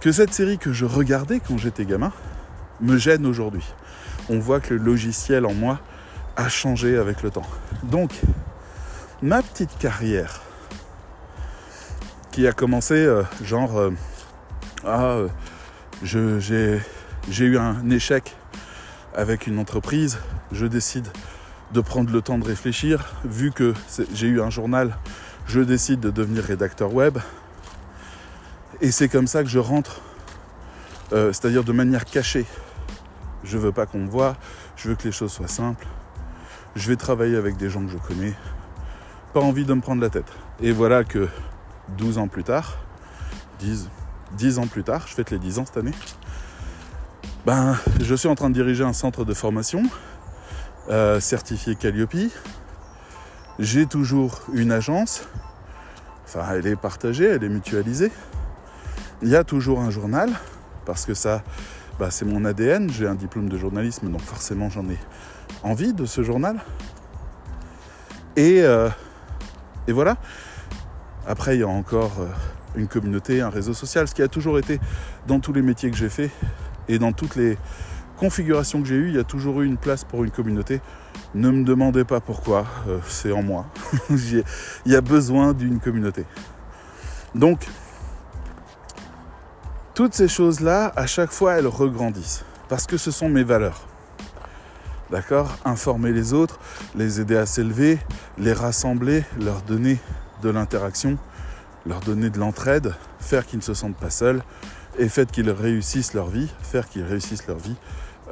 [0.00, 2.12] que cette série que je regardais quand j'étais gamin
[2.80, 3.64] me gêne aujourd'hui.
[4.28, 5.80] On voit que le logiciel en moi
[6.36, 7.46] a changé avec le temps.
[7.82, 8.12] Donc,
[9.22, 10.42] ma petite carrière,
[12.30, 13.90] qui a commencé euh, genre, euh,
[14.84, 15.20] ah,
[16.02, 16.80] j'ai
[17.40, 18.36] eu un échec
[19.14, 20.18] avec une entreprise,
[20.52, 21.08] je décide
[21.72, 23.14] de prendre le temps de réfléchir.
[23.24, 23.72] Vu que
[24.12, 24.98] j'ai eu un journal,
[25.46, 27.18] je décide de devenir rédacteur web.
[28.80, 30.00] Et c'est comme ça que je rentre,
[31.12, 32.46] euh, c'est-à-dire de manière cachée.
[33.44, 34.36] Je veux pas qu'on me voit,
[34.76, 35.86] je veux que les choses soient simples.
[36.74, 38.34] Je vais travailler avec des gens que je connais.
[39.32, 40.30] Pas envie de me prendre la tête.
[40.60, 41.28] Et voilà que
[41.96, 42.78] 12 ans plus tard,
[43.60, 43.88] 10,
[44.36, 45.94] 10 ans plus tard, je fête les 10 ans cette année,
[47.46, 49.84] ben, je suis en train de diriger un centre de formation
[50.90, 52.16] euh, certifié Calliope.
[53.58, 55.24] J'ai toujours une agence.
[56.26, 58.12] Enfin, elle est partagée, elle est mutualisée.
[59.22, 60.30] Il y a toujours un journal,
[60.84, 61.42] parce que ça,
[61.98, 62.90] bah, c'est mon ADN.
[62.90, 64.98] J'ai un diplôme de journalisme, donc forcément j'en ai
[65.62, 66.58] envie de ce journal.
[68.36, 68.90] Et, euh,
[69.88, 70.18] et voilà.
[71.26, 72.28] Après, il y a encore euh,
[72.74, 74.78] une communauté, un réseau social, ce qui a toujours été
[75.26, 76.30] dans tous les métiers que j'ai fait,
[76.88, 77.56] et dans toutes les
[78.18, 80.82] configurations que j'ai eues, il y a toujours eu une place pour une communauté.
[81.34, 83.66] Ne me demandez pas pourquoi, euh, c'est en moi.
[84.10, 84.44] il
[84.86, 86.24] y a besoin d'une communauté.
[87.34, 87.66] Donc,
[89.94, 92.44] toutes ces choses-là, à chaque fois, elles regrandissent.
[92.68, 93.86] Parce que ce sont mes valeurs.
[95.10, 95.56] D'accord?
[95.64, 96.58] Informer les autres,
[96.94, 97.98] les aider à s'élever,
[98.38, 99.98] les rassembler, leur donner
[100.42, 101.16] de l'interaction,
[101.86, 104.42] leur donner de l'entraide, faire qu'ils ne se sentent pas seuls,
[104.98, 107.76] et fait qu'ils réussissent leur vie, faire qu'ils réussissent leur vie,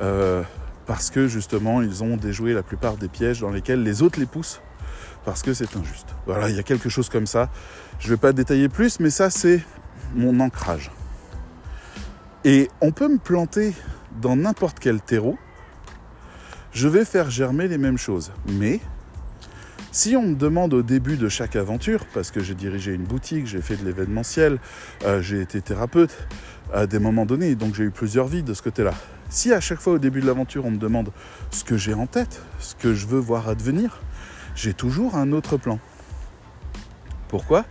[0.00, 0.42] euh,
[0.87, 4.27] parce que justement ils ont déjoué la plupart des pièges dans lesquels les autres les
[4.27, 4.61] poussent,
[5.25, 6.09] parce que c'est injuste.
[6.27, 7.51] Voilà, il y a quelque chose comme ça.
[7.99, 9.62] Je ne vais pas détailler plus, mais ça c'est
[10.14, 10.90] mon ancrage.
[12.44, 13.75] Et on peut me planter
[14.20, 15.38] dans n'importe quel terreau,
[16.73, 18.33] je vais faire germer les mêmes choses.
[18.47, 18.81] Mais
[19.92, 23.47] si on me demande au début de chaque aventure, parce que j'ai dirigé une boutique,
[23.47, 24.59] j'ai fait de l'événementiel,
[25.05, 26.16] euh, j'ai été thérapeute,
[26.73, 27.55] à des moments donnés.
[27.55, 28.92] Donc j'ai eu plusieurs vies de ce côté-là.
[29.35, 31.11] Si à chaque fois au début de l'aventure on me demande
[31.51, 34.01] ce que j'ai en tête, ce que je veux voir advenir,
[34.55, 35.81] j'ai toujours un autre plan.
[37.27, 37.64] Pourquoi?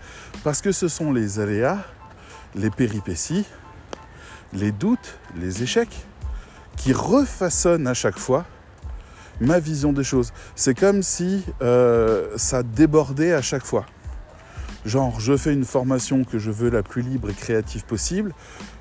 [0.43, 1.77] Parce que ce sont les aléas,
[2.53, 3.45] les péripéties,
[4.51, 6.05] les doutes, les échecs
[6.75, 8.43] qui refaçonnent à chaque fois
[9.39, 10.33] ma vision des choses.
[10.55, 13.85] C'est comme si euh, ça débordait à chaque fois.
[14.85, 18.33] Genre, je fais une formation que je veux la plus libre et créative possible.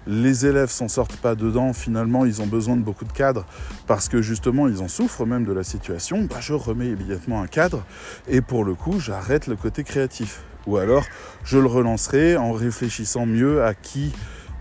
[0.06, 1.72] Les élèves s'en sortent pas dedans.
[1.72, 3.46] Finalement, ils ont besoin de beaucoup de cadres
[3.86, 6.24] parce que justement, ils en souffrent même de la situation.
[6.24, 7.84] Bah, je remets immédiatement un cadre
[8.28, 10.42] et pour le coup, j'arrête le côté créatif.
[10.66, 11.04] Ou alors,
[11.44, 14.12] je le relancerai en réfléchissant mieux à qui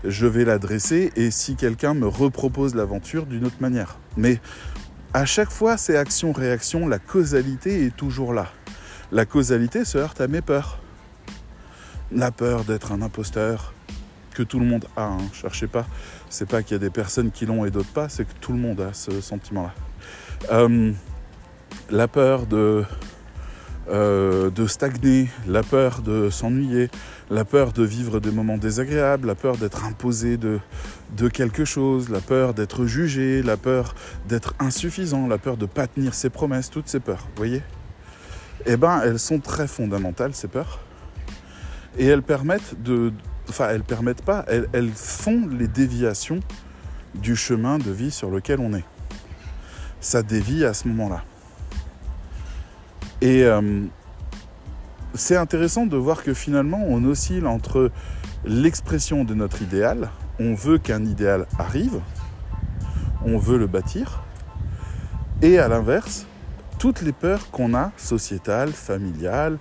[0.04, 3.98] je vais l'adresser et si quelqu'un me repropose l'aventure d'une autre manière.
[4.16, 4.40] Mais
[5.14, 6.88] à chaque fois, c'est action-réaction.
[6.88, 8.48] La causalité est toujours là.
[9.12, 10.78] La causalité se heurte à mes peurs
[12.14, 13.72] la peur d'être un imposteur
[14.32, 15.04] que tout le monde a.
[15.04, 15.18] Hein.
[15.32, 15.86] Cherchez pas,
[16.28, 18.52] c'est pas qu'il y a des personnes qui l'ont et d'autres pas, c'est que tout
[18.52, 19.72] le monde a ce sentiment-là.
[20.50, 20.92] Euh,
[21.90, 22.84] la peur de,
[23.88, 26.90] euh, de stagner, la peur de s'ennuyer,
[27.30, 30.58] la peur de vivre des moments désagréables, la peur d'être imposé de,
[31.16, 33.94] de quelque chose, la peur d'être jugé, la peur
[34.28, 37.62] d'être insuffisant, la peur de ne pas tenir ses promesses, toutes ces peurs, vous voyez?
[38.66, 40.80] Eh bien, elles sont très fondamentales, ces peurs
[41.98, 43.12] et elles permettent de.
[43.48, 46.40] Enfin, elles permettent pas, elles, font les déviations
[47.14, 48.84] du chemin de vie sur lequel on est.
[50.00, 51.24] Ça dévie à ce moment-là.
[53.20, 53.82] Et euh,
[55.14, 57.90] c'est intéressant de voir que finalement, on oscille entre
[58.44, 62.00] l'expression de notre idéal, on veut qu'un idéal arrive,
[63.24, 64.22] on veut le bâtir,
[65.42, 66.26] et à l'inverse,
[66.78, 69.58] toutes les peurs qu'on a, sociétales, familiales,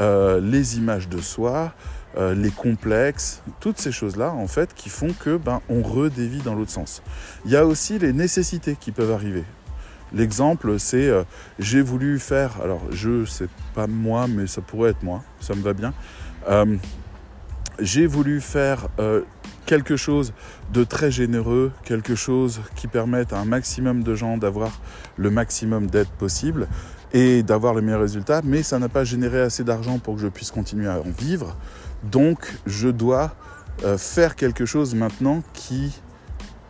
[0.00, 1.74] euh, les images de soi,
[2.16, 6.54] euh, les complexes, toutes ces choses-là, en fait, qui font que ben, on redévie dans
[6.54, 7.02] l'autre sens.
[7.46, 9.44] Il y a aussi les nécessités qui peuvent arriver.
[10.12, 11.22] L'exemple, c'est euh,
[11.58, 15.62] j'ai voulu faire, alors je sais pas moi, mais ça pourrait être moi, ça me
[15.62, 15.94] va bien.
[16.50, 16.76] Euh,
[17.78, 18.88] j'ai voulu faire
[19.64, 20.34] quelque chose
[20.74, 24.78] de très généreux, quelque chose qui permette à un maximum de gens d'avoir
[25.16, 26.68] le maximum d'aide possible
[27.12, 30.28] et d'avoir les meilleurs résultats, mais ça n'a pas généré assez d'argent pour que je
[30.28, 31.56] puisse continuer à en vivre.
[32.04, 33.34] Donc je dois
[33.96, 36.00] faire quelque chose maintenant qui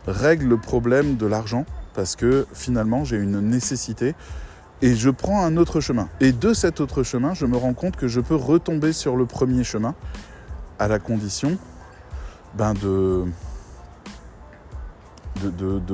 [0.07, 4.15] règle le problème de l'argent parce que finalement j'ai une nécessité
[4.83, 6.09] et je prends un autre chemin.
[6.19, 9.25] Et de cet autre chemin, je me rends compte que je peux retomber sur le
[9.25, 9.95] premier chemin
[10.77, 11.57] à la condition
[12.55, 13.23] ben, de,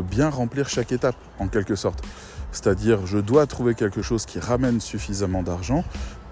[0.02, 2.04] bien remplir chaque étape en quelque sorte.
[2.52, 5.84] C'est-à-dire je dois trouver quelque chose qui ramène suffisamment d'argent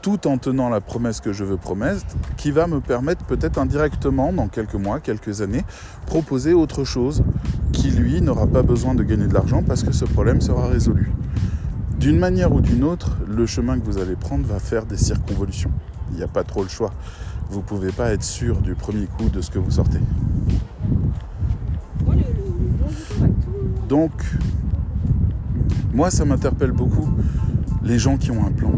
[0.01, 2.05] tout en tenant la promesse que je veux promettre,
[2.37, 5.63] qui va me permettre peut-être indirectement, dans quelques mois, quelques années,
[6.05, 7.23] proposer autre chose
[7.71, 11.11] qui, lui, n'aura pas besoin de gagner de l'argent parce que ce problème sera résolu.
[11.99, 15.71] D'une manière ou d'une autre, le chemin que vous allez prendre va faire des circonvolutions.
[16.11, 16.91] Il n'y a pas trop le choix.
[17.49, 19.99] Vous ne pouvez pas être sûr du premier coup de ce que vous sortez.
[23.89, 24.11] Donc,
[25.93, 27.09] moi, ça m'interpelle beaucoup
[27.83, 28.73] les gens qui ont un plan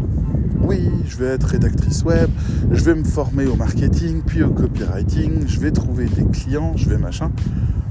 [0.70, 2.30] oui, je vais être rédactrice web,
[2.70, 6.88] je vais me former au marketing, puis au copywriting, je vais trouver des clients, je
[6.88, 7.32] vais machin.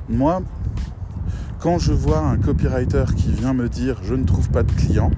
[0.08, 0.42] Moi,
[1.60, 5.12] quand je vois un copywriter qui vient me dire je ne trouve pas de clients,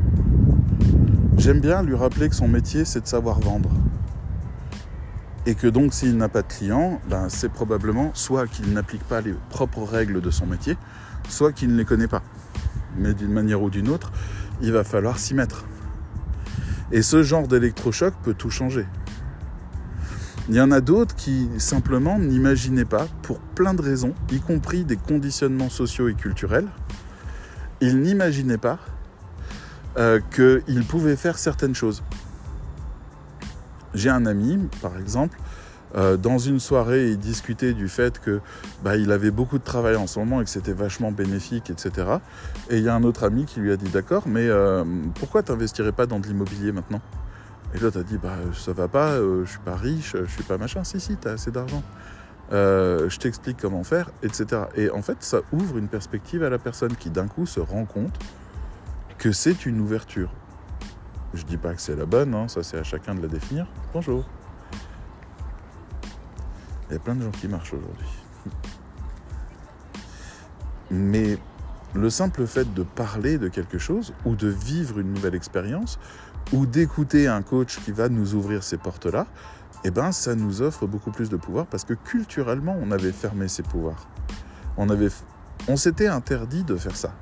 [1.38, 3.70] j'aime bien lui rappeler que son métier c'est de savoir vendre.
[5.46, 9.22] Et que donc s'il n'a pas de clients, ben, c'est probablement soit qu'il n'applique pas
[9.22, 10.78] les propres règles de son métier,
[11.30, 12.24] soit qu'il ne les connaît pas.
[12.98, 14.12] Mais d'une manière ou d'une autre,
[14.64, 15.66] il va falloir s'y mettre.
[16.92, 18.86] Et ce genre d'électrochoc peut tout changer.
[20.50, 24.84] Il y en a d'autres qui simplement n'imaginaient pas, pour plein de raisons, y compris
[24.84, 26.68] des conditionnements sociaux et culturels,
[27.80, 28.80] ils n'imaginaient pas
[29.98, 32.04] euh, qu'ils pouvaient faire certaines choses.
[33.94, 35.38] J'ai un ami, par exemple,
[35.96, 38.40] euh, dans une soirée, il discutait du fait que
[38.84, 42.08] bah, il avait beaucoup de travail en ce moment et que c'était vachement bénéfique, etc.
[42.70, 44.84] Et il y a un autre ami qui lui a dit d'accord, mais euh,
[45.16, 47.02] pourquoi t'investirais pas dans de l'immobilier maintenant?
[47.74, 50.44] Et l'autre a dit bah ça va pas, euh, je suis pas riche, je suis
[50.44, 50.84] pas machin.
[50.84, 51.84] Si si, t'as assez d'argent.
[52.52, 54.64] je t'explique comment faire, etc.
[54.76, 57.86] Et en fait, ça ouvre une perspective à la personne qui d'un coup se rend
[57.86, 58.18] compte
[59.18, 60.32] que c'est une ouverture.
[61.34, 63.68] Je dis pas que c'est la bonne, hein, ça c'est à chacun de la définir.
[63.94, 64.26] Bonjour.
[66.92, 68.06] Il y a plein de gens qui marchent aujourd'hui.
[70.92, 71.38] Mais
[71.94, 76.00] le simple fait de parler de quelque chose ou de vivre une nouvelle expérience
[76.52, 79.26] ou d'écouter un coach qui va nous ouvrir ces portes-là,
[79.86, 83.48] eh ben, ça nous offre beaucoup plus de pouvoir parce que culturellement, on avait fermé
[83.48, 84.10] ces pouvoirs.
[84.76, 85.08] On, avait,
[85.70, 87.14] on s'était interdit de faire ça.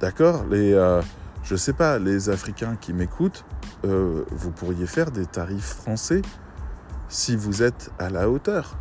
[0.00, 0.46] D'accord?
[0.50, 1.00] Les, euh,
[1.44, 3.44] je sais pas, les Africains qui m'écoutent,
[3.84, 6.22] euh, vous pourriez faire des tarifs français
[7.12, 8.76] si vous êtes à la hauteur.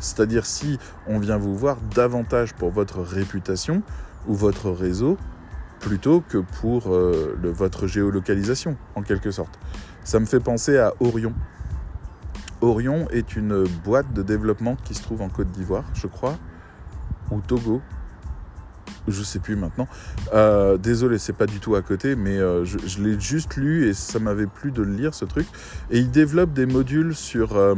[0.00, 3.82] C'est-à-dire si on vient vous voir davantage pour votre réputation
[4.26, 5.18] ou votre réseau
[5.80, 9.58] plutôt que pour euh, votre géolocalisation, en quelque sorte.
[10.04, 11.34] Ça me fait penser à Orion.
[12.60, 16.36] Orion est une boîte de développement qui se trouve en Côte d'Ivoire, je crois,
[17.30, 17.80] ou Togo,
[19.10, 19.88] je sais plus maintenant.
[20.34, 23.94] Euh, désolé, c'est pas du tout à côté, mais euh, je, l'ai juste lu et
[23.94, 25.46] ça m'avait plu de le lire ce truc.
[25.90, 27.74] Et il développe des modules sur, euh,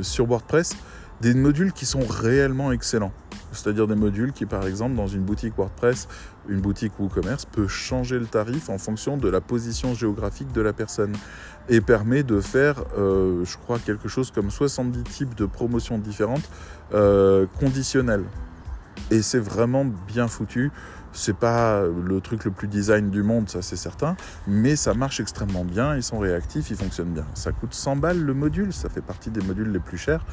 [0.00, 0.76] sur WordPress,
[1.20, 3.12] des modules qui sont réellement excellents.
[3.52, 6.06] C'est-à-dire des modules qui, par exemple, dans une boutique WordPress,
[6.48, 10.74] une boutique WooCommerce, peut changer le tarif en fonction de la position géographique de la
[10.74, 11.14] personne
[11.70, 16.48] et permet de faire, je crois, quelque chose comme 70 types de promotions différentes
[17.58, 18.24] conditionnelles
[19.10, 20.70] et c'est vraiment bien foutu.
[21.12, 24.14] C'est pas le truc le plus design du monde, ça c'est certain,
[24.46, 27.24] mais ça marche extrêmement bien, ils sont réactifs, ils fonctionnent bien.
[27.34, 30.24] Ça coûte 100 balles le module, ça fait partie des modules les plus chers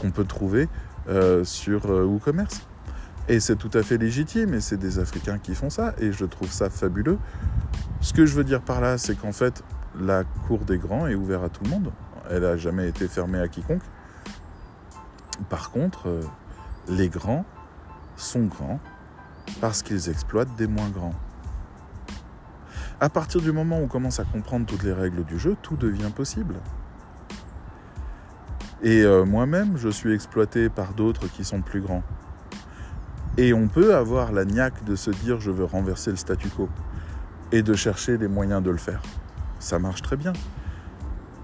[0.00, 0.68] qu'on peut trouver
[1.08, 2.60] euh, sur euh, WooCommerce.
[3.28, 6.24] Et c'est tout à fait légitime, et c'est des Africains qui font ça, et je
[6.24, 7.18] trouve ça fabuleux.
[8.00, 9.62] Ce que je veux dire par là, c'est qu'en fait,
[9.98, 11.92] la cour des grands est ouverte à tout le monde.
[12.30, 13.82] Elle n'a jamais été fermée à quiconque.
[15.48, 16.22] Par contre, euh,
[16.88, 17.44] les grands
[18.18, 18.80] sont grands
[19.60, 21.14] parce qu'ils exploitent des moins grands.
[23.00, 25.76] À partir du moment où on commence à comprendre toutes les règles du jeu, tout
[25.76, 26.56] devient possible.
[28.82, 32.02] Et euh, moi-même, je suis exploité par d'autres qui sont plus grands.
[33.36, 36.68] Et on peut avoir la niaque de se dire je veux renverser le statu quo
[37.52, 39.00] et de chercher les moyens de le faire.
[39.60, 40.32] Ça marche très bien.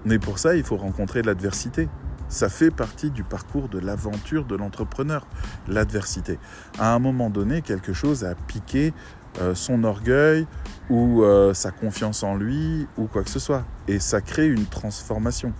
[0.03, 1.87] Mais pour ça, il faut rencontrer l'adversité.
[2.27, 5.27] Ça fait partie du parcours de l'aventure de l'entrepreneur,
[5.67, 6.39] l'adversité.
[6.79, 8.93] À un moment donné, quelque chose a piqué
[9.41, 10.47] euh, son orgueil
[10.89, 13.65] ou euh, sa confiance en lui ou quoi que ce soit.
[13.87, 15.53] Et ça crée une transformation.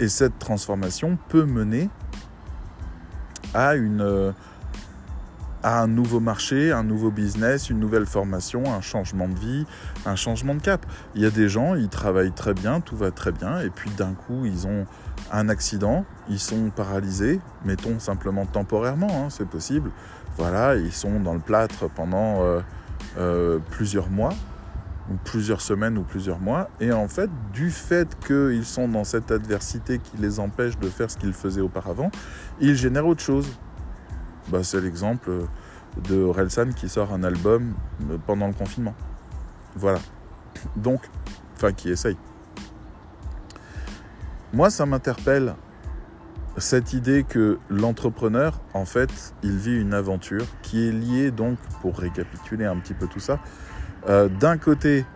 [0.00, 1.90] Et cette transformation peut mener
[3.54, 4.32] à, une, euh,
[5.62, 9.66] à un nouveau marché, un nouveau business, une nouvelle formation, un changement de vie,
[10.06, 10.84] un changement de cap.
[11.14, 13.90] Il y a des gens, ils travaillent très bien, tout va très bien, et puis
[13.90, 14.86] d'un coup, ils ont
[15.32, 19.90] un accident, ils sont paralysés, mettons simplement temporairement, hein, c'est possible.
[20.36, 22.60] Voilà, ils sont dans le plâtre pendant euh,
[23.18, 24.32] euh, plusieurs mois,
[25.10, 26.68] ou plusieurs semaines ou plusieurs mois.
[26.80, 31.10] Et en fait, du fait qu'ils sont dans cette adversité qui les empêche de faire
[31.10, 32.10] ce qu'ils faisaient auparavant,
[32.60, 33.48] ils génèrent autre chose.
[34.48, 35.30] Bah, c'est l'exemple
[36.08, 37.74] de Relsan qui sort un album
[38.26, 38.94] pendant le confinement.
[39.76, 39.98] Voilà.
[40.76, 41.00] Donc,
[41.56, 42.16] enfin, qui essaye.
[44.52, 45.54] Moi, ça m'interpelle
[46.56, 51.96] cette idée que l'entrepreneur, en fait, il vit une aventure qui est liée donc, pour
[51.96, 53.38] récapituler un petit peu tout ça,
[54.08, 55.06] euh, d'un côté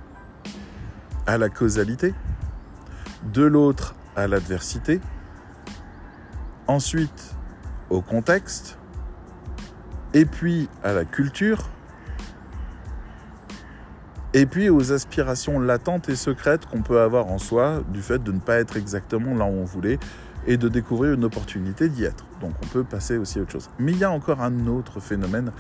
[1.27, 2.15] à la causalité,
[3.33, 5.01] de l'autre à l'adversité,
[6.69, 7.35] ensuite
[7.91, 8.79] au contexte,
[10.13, 11.71] et puis à la culture,
[14.35, 18.33] et puis aux aspirations latentes et secrètes qu'on peut avoir en soi du fait de
[18.33, 19.99] ne pas être exactement là où on voulait
[20.47, 22.27] et de découvrir une opportunité d'y être.
[22.41, 23.71] Donc on peut passer aussi à autre chose.
[23.79, 25.53] Mais il y a encore un autre phénomène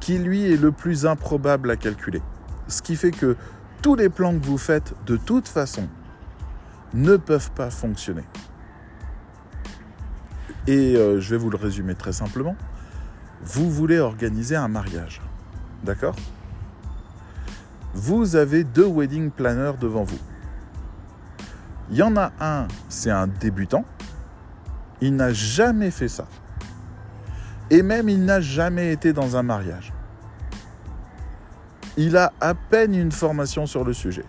[0.00, 2.22] qui lui est le plus improbable à calculer.
[2.68, 3.36] Ce qui fait que
[3.82, 5.86] tous les plans que vous faites, de toute façon,
[6.94, 8.24] ne peuvent pas fonctionner.
[10.66, 12.56] Et euh, je vais vous le résumer très simplement.
[13.42, 15.20] Vous voulez organiser un mariage.
[15.84, 16.16] D'accord?
[17.94, 20.18] Vous avez deux wedding planners devant vous.
[21.90, 23.84] Il y en a un, c'est un débutant.
[25.00, 26.26] Il n'a jamais fait ça.
[27.70, 29.92] Et même, il n'a jamais été dans un mariage
[31.96, 34.24] il a à peine une formation sur le sujet.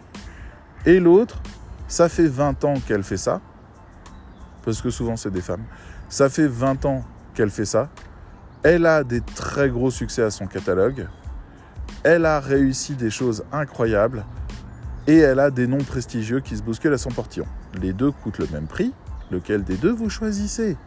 [0.86, 1.41] Et l'autre,
[1.88, 3.41] ça fait 20 ans qu'elle fait ça,
[4.63, 5.63] parce que souvent c'est des femmes.
[6.10, 7.89] Ça fait 20 ans qu'elle fait ça.
[8.63, 11.08] Elle a des très gros succès à son catalogue.
[12.03, 14.25] Elle a réussi des choses incroyables.
[15.07, 17.45] Et elle a des noms prestigieux qui se bousculent à son portillon.
[17.81, 18.93] Les deux coûtent le même prix.
[19.31, 20.77] Lequel des deux vous choisissez?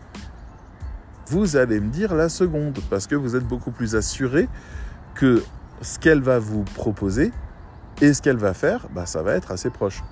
[1.28, 4.48] Vous allez me dire la seconde, parce que vous êtes beaucoup plus assuré
[5.14, 5.42] que
[5.82, 7.32] ce qu'elle va vous proposer
[8.00, 10.02] et ce qu'elle va faire, bah, ça va être assez proche.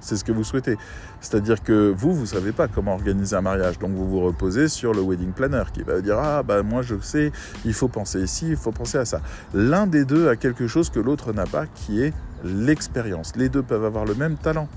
[0.00, 0.76] C'est ce que vous souhaitez.
[1.20, 3.78] C'est-à-dire que vous, vous ne savez pas comment organiser un mariage.
[3.78, 6.94] Donc vous vous reposez sur le wedding planner qui va dire Ah, bah moi je
[7.00, 7.32] sais,
[7.64, 9.20] il faut penser ici, il faut penser à ça.
[9.54, 12.12] L'un des deux a quelque chose que l'autre n'a pas, qui est
[12.44, 13.36] l'expérience.
[13.36, 14.68] Les deux peuvent avoir le même talent,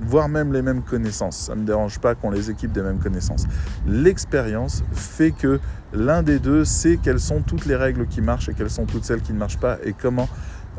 [0.00, 1.36] voire même les mêmes connaissances.
[1.36, 3.46] Ça ne me dérange pas qu'on les équipe des mêmes connaissances.
[3.86, 5.60] L'expérience fait que
[5.92, 9.04] l'un des deux sait quelles sont toutes les règles qui marchent et quelles sont toutes
[9.04, 10.28] celles qui ne marchent pas et comment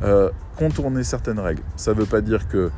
[0.03, 1.63] euh, contourner certaines règles.
[1.75, 2.71] Ça ne veut pas dire que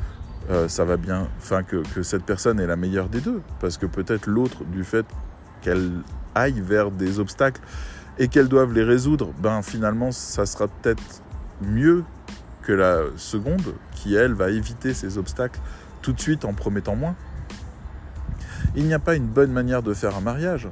[0.50, 3.78] euh, ça va bien, enfin que, que, cette personne est la meilleure des deux, parce
[3.78, 5.06] que peut-être l'autre, du fait
[5.60, 5.92] qu'elle
[6.34, 7.60] aille vers des obstacles
[8.18, 11.02] et qu'elle doive les résoudre, ben finalement ça sera peut-être
[11.60, 12.04] mieux
[12.62, 15.60] que la seconde qui elle va éviter ces obstacles
[16.00, 17.14] tout de suite en promettant moins.
[18.74, 20.68] Il n'y a pas une bonne manière de faire un mariage.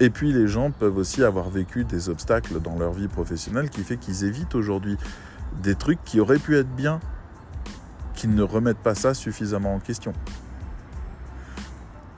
[0.00, 3.82] Et puis les gens peuvent aussi avoir vécu des obstacles dans leur vie professionnelle qui
[3.82, 4.96] fait qu'ils évitent aujourd'hui
[5.62, 6.98] des trucs qui auraient pu être bien,
[8.14, 10.12] qu'ils ne remettent pas ça suffisamment en question.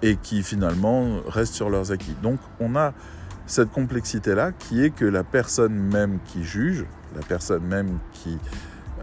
[0.02, 2.16] Et qui finalement restent sur leurs acquis.
[2.22, 2.92] Donc on a
[3.46, 8.38] cette complexité-là qui est que la personne même qui juge, la personne même qui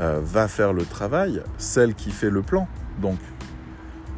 [0.01, 2.67] euh, va faire le travail, celle qui fait le plan,
[2.99, 3.19] donc,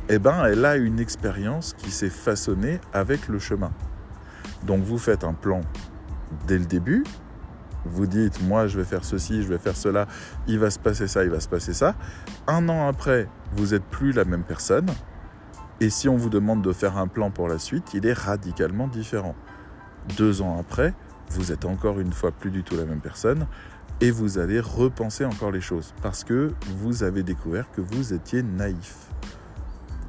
[0.10, 3.72] eh ben, elle a une expérience qui s'est façonnée avec le chemin.
[4.64, 5.62] Donc vous faites un plan
[6.48, 7.04] dès le début,
[7.86, 10.08] vous dites moi je vais faire ceci, je vais faire cela,
[10.48, 11.96] il va se passer ça, il va se passer ça.
[12.48, 14.88] Un an après, vous n'êtes plus la même personne.
[15.82, 18.88] Et si on vous demande de faire un plan pour la suite, il est radicalement
[18.88, 19.36] différent.
[20.18, 20.94] Deux ans après,
[21.30, 23.48] vous êtes encore une fois plus du tout la même personne
[24.02, 28.44] et vous allez repenser encore les choses parce que vous avez découvert que vous étiez
[28.44, 29.08] naïf.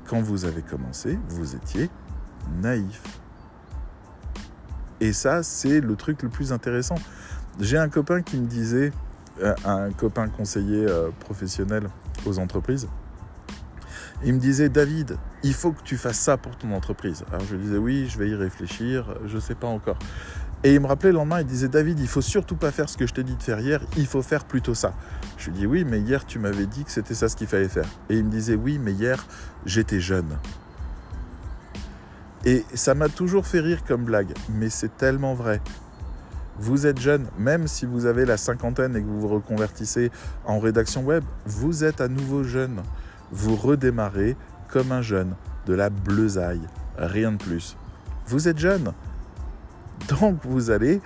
[0.07, 1.91] Quand vous avez commencé, vous étiez
[2.62, 3.03] naïf.
[5.01, 6.97] Et ça, c'est le truc le plus intéressant.
[7.61, 8.93] J'ai un copain qui me disait,
[9.65, 10.87] un copain conseiller
[11.21, 11.89] professionnel
[12.25, 12.89] aux entreprises.
[14.25, 17.25] Il me disait David, il faut que tu fasses ça pour ton entreprise.
[17.31, 19.99] Alors je lui disais oui, je vais y réfléchir, je ne sais pas encore.
[20.65, 22.97] Et il me rappelait le lendemain, il disait David, il faut surtout pas faire ce
[22.97, 24.95] que je t'ai dit de faire hier, il faut faire plutôt ça.
[25.37, 27.69] Je lui dis oui, mais hier tu m'avais dit que c'était ça ce qu'il fallait
[27.69, 27.85] faire.
[28.09, 29.27] Et il me disait oui, mais hier
[29.67, 30.39] j'étais jeune.
[32.45, 35.61] Et ça m'a toujours fait rire comme blague, mais c'est tellement vrai.
[36.59, 40.11] Vous êtes jeune, même si vous avez la cinquantaine et que vous vous reconvertissez
[40.47, 42.83] en rédaction web, vous êtes à nouveau jeune.
[43.31, 44.37] Vous redémarrez
[44.71, 45.35] comme un jeune,
[45.67, 47.77] de la bleusaille, rien de plus.
[48.27, 48.93] Vous êtes jeune,
[50.09, 51.01] donc vous allez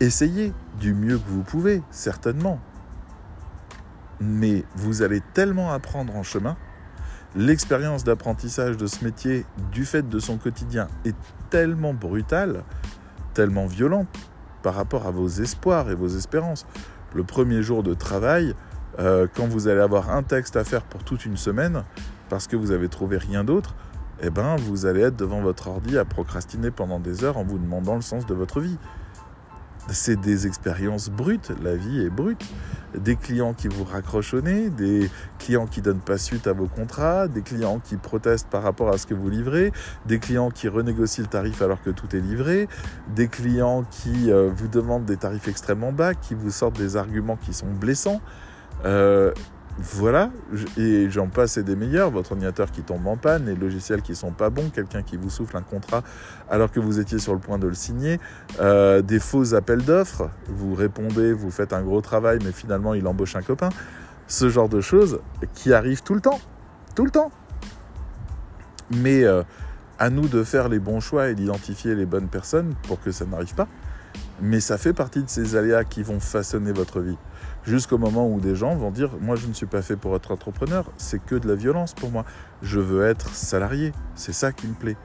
[0.00, 2.58] essayer du mieux que vous pouvez, certainement.
[4.20, 6.56] Mais vous allez tellement apprendre en chemin,
[7.36, 11.16] l'expérience d'apprentissage de ce métier du fait de son quotidien est
[11.50, 12.62] tellement brutale,
[13.34, 14.08] tellement violente
[14.64, 16.66] par rapport à vos espoirs et vos espérances.
[17.14, 18.54] Le premier jour de travail,
[18.98, 21.84] euh, quand vous allez avoir un texte à faire pour toute une semaine,
[22.30, 23.76] parce que vous avez trouvé rien d'autre,
[24.22, 27.58] eh ben, vous allez être devant votre ordi à procrastiner pendant des heures en vous
[27.58, 28.78] demandant le sens de votre vie.
[29.90, 32.42] C'est des expériences brutes, la vie est brute.
[32.96, 36.66] Des clients qui vous raccrochent au nez, des clients qui donnent pas suite à vos
[36.66, 39.72] contrats, des clients qui protestent par rapport à ce que vous livrez,
[40.06, 42.68] des clients qui renégocient le tarif alors que tout est livré,
[43.14, 47.36] des clients qui euh, vous demandent des tarifs extrêmement bas, qui vous sortent des arguments
[47.36, 48.20] qui sont blessants.
[48.84, 49.32] Euh,
[49.78, 50.30] voilà,
[50.76, 54.14] et j'en passe et des meilleurs, votre ordinateur qui tombe en panne, les logiciels qui
[54.14, 56.04] sont pas bons, quelqu'un qui vous souffle un contrat
[56.48, 58.20] alors que vous étiez sur le point de le signer,
[58.60, 63.04] euh, des faux appels d'offres, vous répondez, vous faites un gros travail, mais finalement il
[63.08, 63.70] embauche un copain,
[64.28, 65.18] ce genre de choses
[65.54, 66.40] qui arrivent tout le temps,
[66.94, 67.32] tout le temps.
[68.90, 69.42] Mais euh,
[69.98, 73.24] à nous de faire les bons choix et d'identifier les bonnes personnes pour que ça
[73.24, 73.66] n'arrive pas.
[74.40, 77.16] Mais ça fait partie de ces aléas qui vont façonner votre vie
[77.66, 80.30] jusqu'au moment où des gens vont dire moi je ne suis pas fait pour être
[80.30, 82.24] entrepreneur, c'est que de la violence pour moi.
[82.62, 84.96] Je veux être salarié, c'est ça qui me plaît.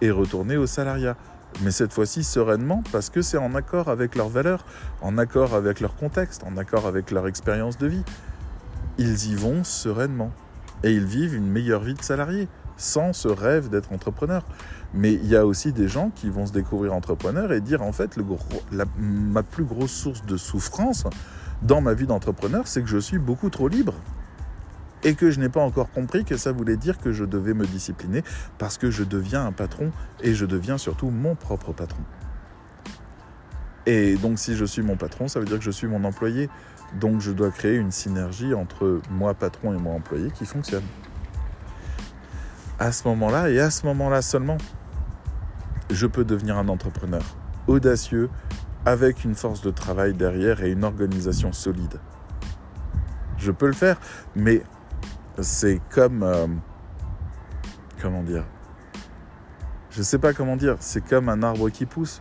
[0.00, 1.16] Et retourner au salariat.
[1.62, 4.64] Mais cette fois-ci sereinement parce que c'est en accord avec leurs valeurs,
[5.02, 8.04] en accord avec leur contexte, en accord avec leur expérience de vie.
[8.98, 10.30] Ils y vont sereinement.
[10.82, 14.44] Et ils vivent une meilleure vie de salarié, sans ce rêve d'être entrepreneur.
[14.94, 17.92] Mais il y a aussi des gens qui vont se découvrir entrepreneurs et dire en
[17.92, 18.18] fait
[18.98, 21.04] ma plus grosse source de souffrance,
[21.62, 23.94] dans ma vie d'entrepreneur, c'est que je suis beaucoup trop libre.
[25.02, 27.66] Et que je n'ai pas encore compris que ça voulait dire que je devais me
[27.66, 28.22] discipliner
[28.58, 29.92] parce que je deviens un patron
[30.22, 32.02] et je deviens surtout mon propre patron.
[33.86, 36.50] Et donc si je suis mon patron, ça veut dire que je suis mon employé.
[36.98, 40.84] Donc je dois créer une synergie entre moi patron et moi employé qui fonctionne.
[42.78, 44.58] À ce moment-là et à ce moment-là seulement,
[45.90, 47.22] je peux devenir un entrepreneur
[47.66, 48.28] audacieux,
[48.86, 52.00] avec une force de travail derrière et une organisation solide.
[53.36, 53.98] Je peux le faire,
[54.36, 54.62] mais
[55.40, 56.22] c'est comme...
[56.22, 56.46] Euh,
[58.00, 58.44] comment dire?
[59.90, 60.76] Je ne sais pas comment dire.
[60.80, 62.20] C'est comme un arbre qui pousse.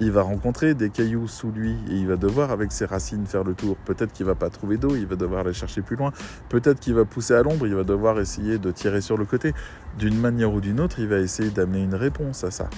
[0.00, 3.44] Il va rencontrer des cailloux sous lui et il va devoir avec ses racines faire
[3.44, 3.76] le tour.
[3.76, 6.12] Peut-être qu'il va pas trouver d'eau, il va devoir aller chercher plus loin.
[6.48, 9.54] Peut-être qu'il va pousser à l'ombre, il va devoir essayer de tirer sur le côté.
[9.98, 12.68] D'une manière ou d'une autre, il va essayer d'amener une réponse à ça.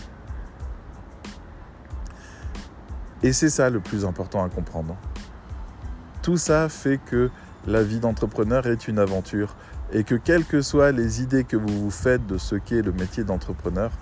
[3.25, 4.95] Et c'est ça le plus important à comprendre.
[6.21, 7.31] Tout ça fait que
[7.67, 9.57] la vie d'entrepreneur est une aventure
[9.95, 12.93] et que quelles que soient les idées que vous vous faites de ce qu'est le
[12.93, 13.93] métier d'entrepreneur,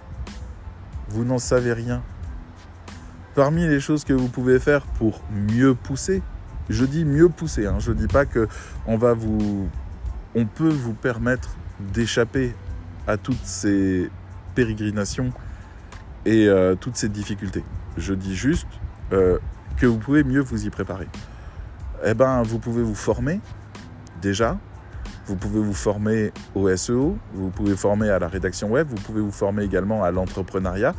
[1.09, 2.03] vous n'en savez rien.
[3.37, 6.21] Parmi les choses que vous pouvez faire pour mieux pousser,
[6.69, 8.49] je dis mieux pousser, hein, je ne dis pas que
[8.89, 9.69] on va vous,
[10.35, 12.57] on peut vous permettre d'échapper
[13.07, 14.11] à toutes ces
[14.57, 15.33] pérégrinations
[16.27, 17.65] et euh, toutes ces difficultés.
[17.97, 18.67] Je dis juste
[19.13, 19.39] euh,
[19.77, 21.09] que vous pouvez mieux vous y préparer.
[22.05, 23.41] Eh ben, vous pouvez vous former
[24.21, 24.59] déjà.
[25.27, 28.97] Vous pouvez vous former au SEO, vous pouvez vous former à la rédaction web, vous
[28.97, 30.97] pouvez vous former également à l'entrepreneuriat,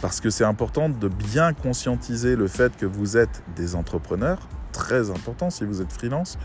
[0.00, 5.10] parce que c'est important de bien conscientiser le fait que vous êtes des entrepreneurs, très
[5.10, 6.38] important si vous êtes freelance,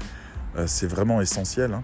[0.58, 1.74] euh, c'est vraiment essentiel.
[1.74, 1.84] Hein.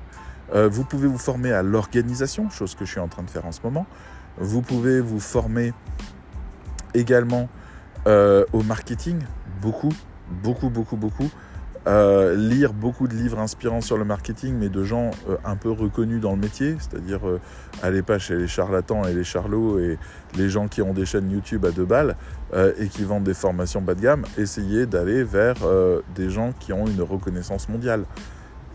[0.56, 3.46] Euh, vous pouvez vous former à l'organisation, chose que je suis en train de faire
[3.46, 3.86] en ce moment.
[4.38, 5.74] Vous pouvez vous former
[6.96, 7.50] également
[8.08, 9.20] euh, au marketing,
[9.62, 9.94] beaucoup,
[10.44, 11.30] beaucoup, beaucoup, beaucoup.
[11.88, 15.72] Euh, lire beaucoup de livres inspirants sur le marketing, mais de gens euh, un peu
[15.72, 17.22] reconnus dans le métier, c'est-à-dire
[17.82, 19.98] allez pas chez les charlatans et les charlots et
[20.38, 22.16] les gens qui ont des chaînes YouTube à deux balles
[22.78, 25.56] et qui vendent des formations bas de gamme, essayez d'aller vers
[26.16, 28.04] des gens qui ont une reconnaissance mondiale.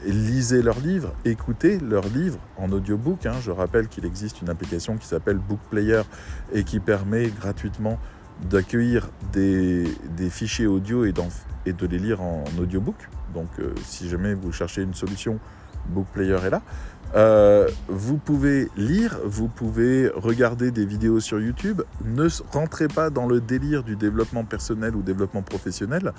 [0.07, 3.27] lisez leurs livres, écoutez leurs livres en audiobook.
[3.27, 3.35] Hein.
[3.43, 6.03] Je rappelle qu'il existe une application qui s'appelle Book Player
[6.53, 7.99] et qui permet gratuitement
[8.43, 9.87] d'accueillir des,
[10.31, 12.97] fichiers audio et, de les lire en audiobook.
[13.33, 15.39] Donc euh, si jamais vous cherchez une solution,
[15.89, 16.63] Book Player est là.
[17.15, 21.83] Euh, vous pouvez lire, vous pouvez regarder des vidéos sur YouTube.
[22.05, 26.13] Ne rentrez pas dans le délire du développement personnel ou développement professionnel.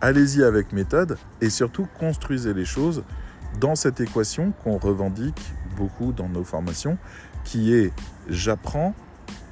[0.00, 3.02] Allez-y avec méthode et surtout construisez les choses
[3.60, 6.96] dans cette équation qu'on revendique beaucoup dans nos formations,
[7.44, 7.92] qui est
[8.28, 8.94] j'apprends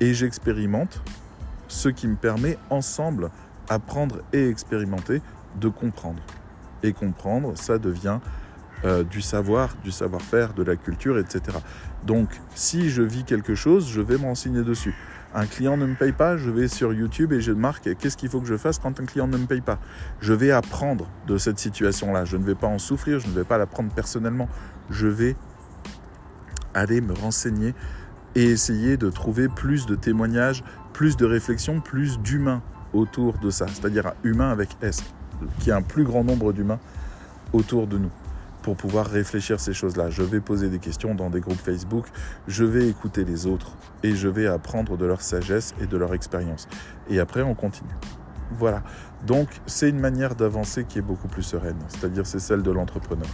[0.01, 1.03] et j'expérimente,
[1.77, 3.31] ce qui me permet ensemble,
[3.69, 5.21] apprendre et expérimenter,
[5.61, 6.23] de comprendre.
[6.83, 8.19] Et comprendre, ça devient
[8.85, 11.59] euh, du savoir, du savoir-faire, de la culture, etc.
[12.05, 14.95] Donc, si je vis quelque chose, je vais m'enseigner dessus.
[15.35, 18.31] Un client ne me paye pas, je vais sur YouTube et je marque qu'est-ce qu'il
[18.31, 19.79] faut que je fasse quand un client ne me paye pas?
[20.21, 22.25] Je vais apprendre de cette situation-là.
[22.25, 24.49] Je ne vais pas en souffrir, je ne vais pas l'apprendre personnellement.
[24.89, 25.37] Je vais
[26.73, 27.75] aller me renseigner
[28.35, 30.63] et essayer de trouver plus de témoignages,
[30.97, 32.63] plus de réflexions, plus d'humains
[32.95, 33.67] autour de ça.
[33.69, 35.05] C'est-à-dire humain avec S,
[35.59, 36.79] qui a un plus grand nombre d'humains
[37.53, 38.11] autour de nous
[38.63, 40.09] pour pouvoir réfléchir ces choses-là.
[40.09, 42.07] Je vais poser des questions dans des groupes Facebook,
[42.49, 46.15] je vais écouter les autres et je vais apprendre de leur sagesse et de leur
[46.15, 46.67] expérience.
[47.11, 47.95] Et après, on continue.
[48.53, 48.83] Voilà.
[49.27, 53.29] Donc, c'est une manière d'avancer qui est beaucoup plus sereine, c'est-à-dire c'est celle de l'entrepreneur.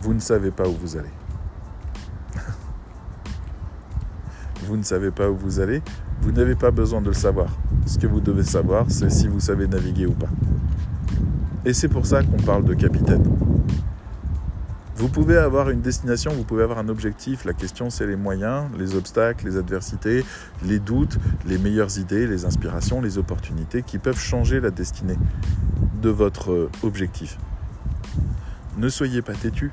[0.00, 1.14] Vous ne savez pas où vous allez.
[4.64, 5.82] vous ne savez pas où vous allez,
[6.20, 7.48] vous n'avez pas besoin de le savoir.
[7.86, 10.28] Ce que vous devez savoir, c'est si vous savez naviguer ou pas.
[11.64, 13.24] Et c'est pour ça qu'on parle de capitaine.
[14.96, 17.44] Vous pouvez avoir une destination, vous pouvez avoir un objectif.
[17.44, 20.24] La question, c'est les moyens, les obstacles, les adversités,
[20.64, 25.18] les doutes, les meilleures idées, les inspirations, les opportunités qui peuvent changer la destinée
[26.00, 27.36] de votre euh, objectif.
[28.78, 29.70] Ne soyez pas têtu.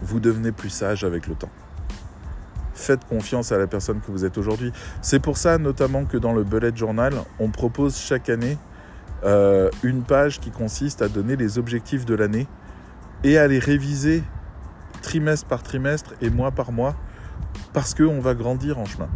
[0.00, 1.50] Vous devenez plus sage avec le temps.
[2.80, 4.72] Faites confiance à la personne que vous êtes aujourd'hui.
[5.02, 8.56] C'est pour ça notamment que dans le Bullet Journal, on propose chaque année
[9.22, 12.46] euh, une page qui consiste à donner les objectifs de l'année
[13.22, 14.22] et à les réviser
[15.02, 16.96] trimestre par trimestre et mois par mois
[17.74, 19.10] parce qu'on va grandir en chemin.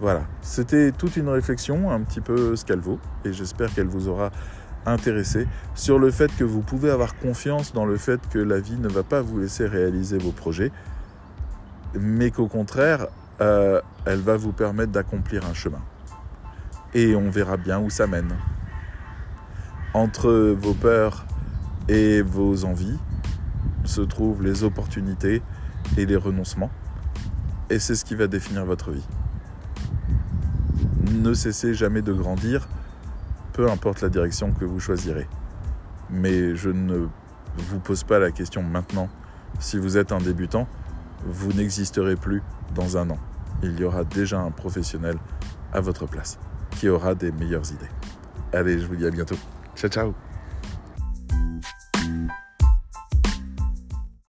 [0.00, 4.06] Voilà, c'était toute une réflexion, un petit peu ce qu'elle vaut, et j'espère qu'elle vous
[4.08, 4.30] aura
[4.86, 8.78] intéressé sur le fait que vous pouvez avoir confiance dans le fait que la vie
[8.78, 10.70] ne va pas vous laisser réaliser vos projets,
[11.94, 13.06] mais qu'au contraire,
[13.40, 15.80] euh, elle va vous permettre d'accomplir un chemin.
[16.94, 18.36] Et on verra bien où ça mène.
[19.94, 21.24] Entre vos peurs
[21.88, 22.98] et vos envies
[23.84, 25.42] se trouvent les opportunités
[25.96, 26.70] et les renoncements.
[27.70, 29.06] Et c'est ce qui va définir votre vie.
[31.12, 32.68] Ne cessez jamais de grandir,
[33.52, 35.26] peu importe la direction que vous choisirez.
[36.10, 37.08] Mais je ne
[37.56, 39.08] vous pose pas la question maintenant.
[39.58, 40.68] Si vous êtes un débutant,
[41.24, 42.42] vous n'existerez plus
[42.74, 43.18] dans un an.
[43.62, 45.16] Il y aura déjà un professionnel
[45.72, 46.38] à votre place
[46.70, 47.90] qui aura des meilleures idées.
[48.52, 49.36] Allez, je vous dis à bientôt.
[49.76, 50.29] Ciao, ciao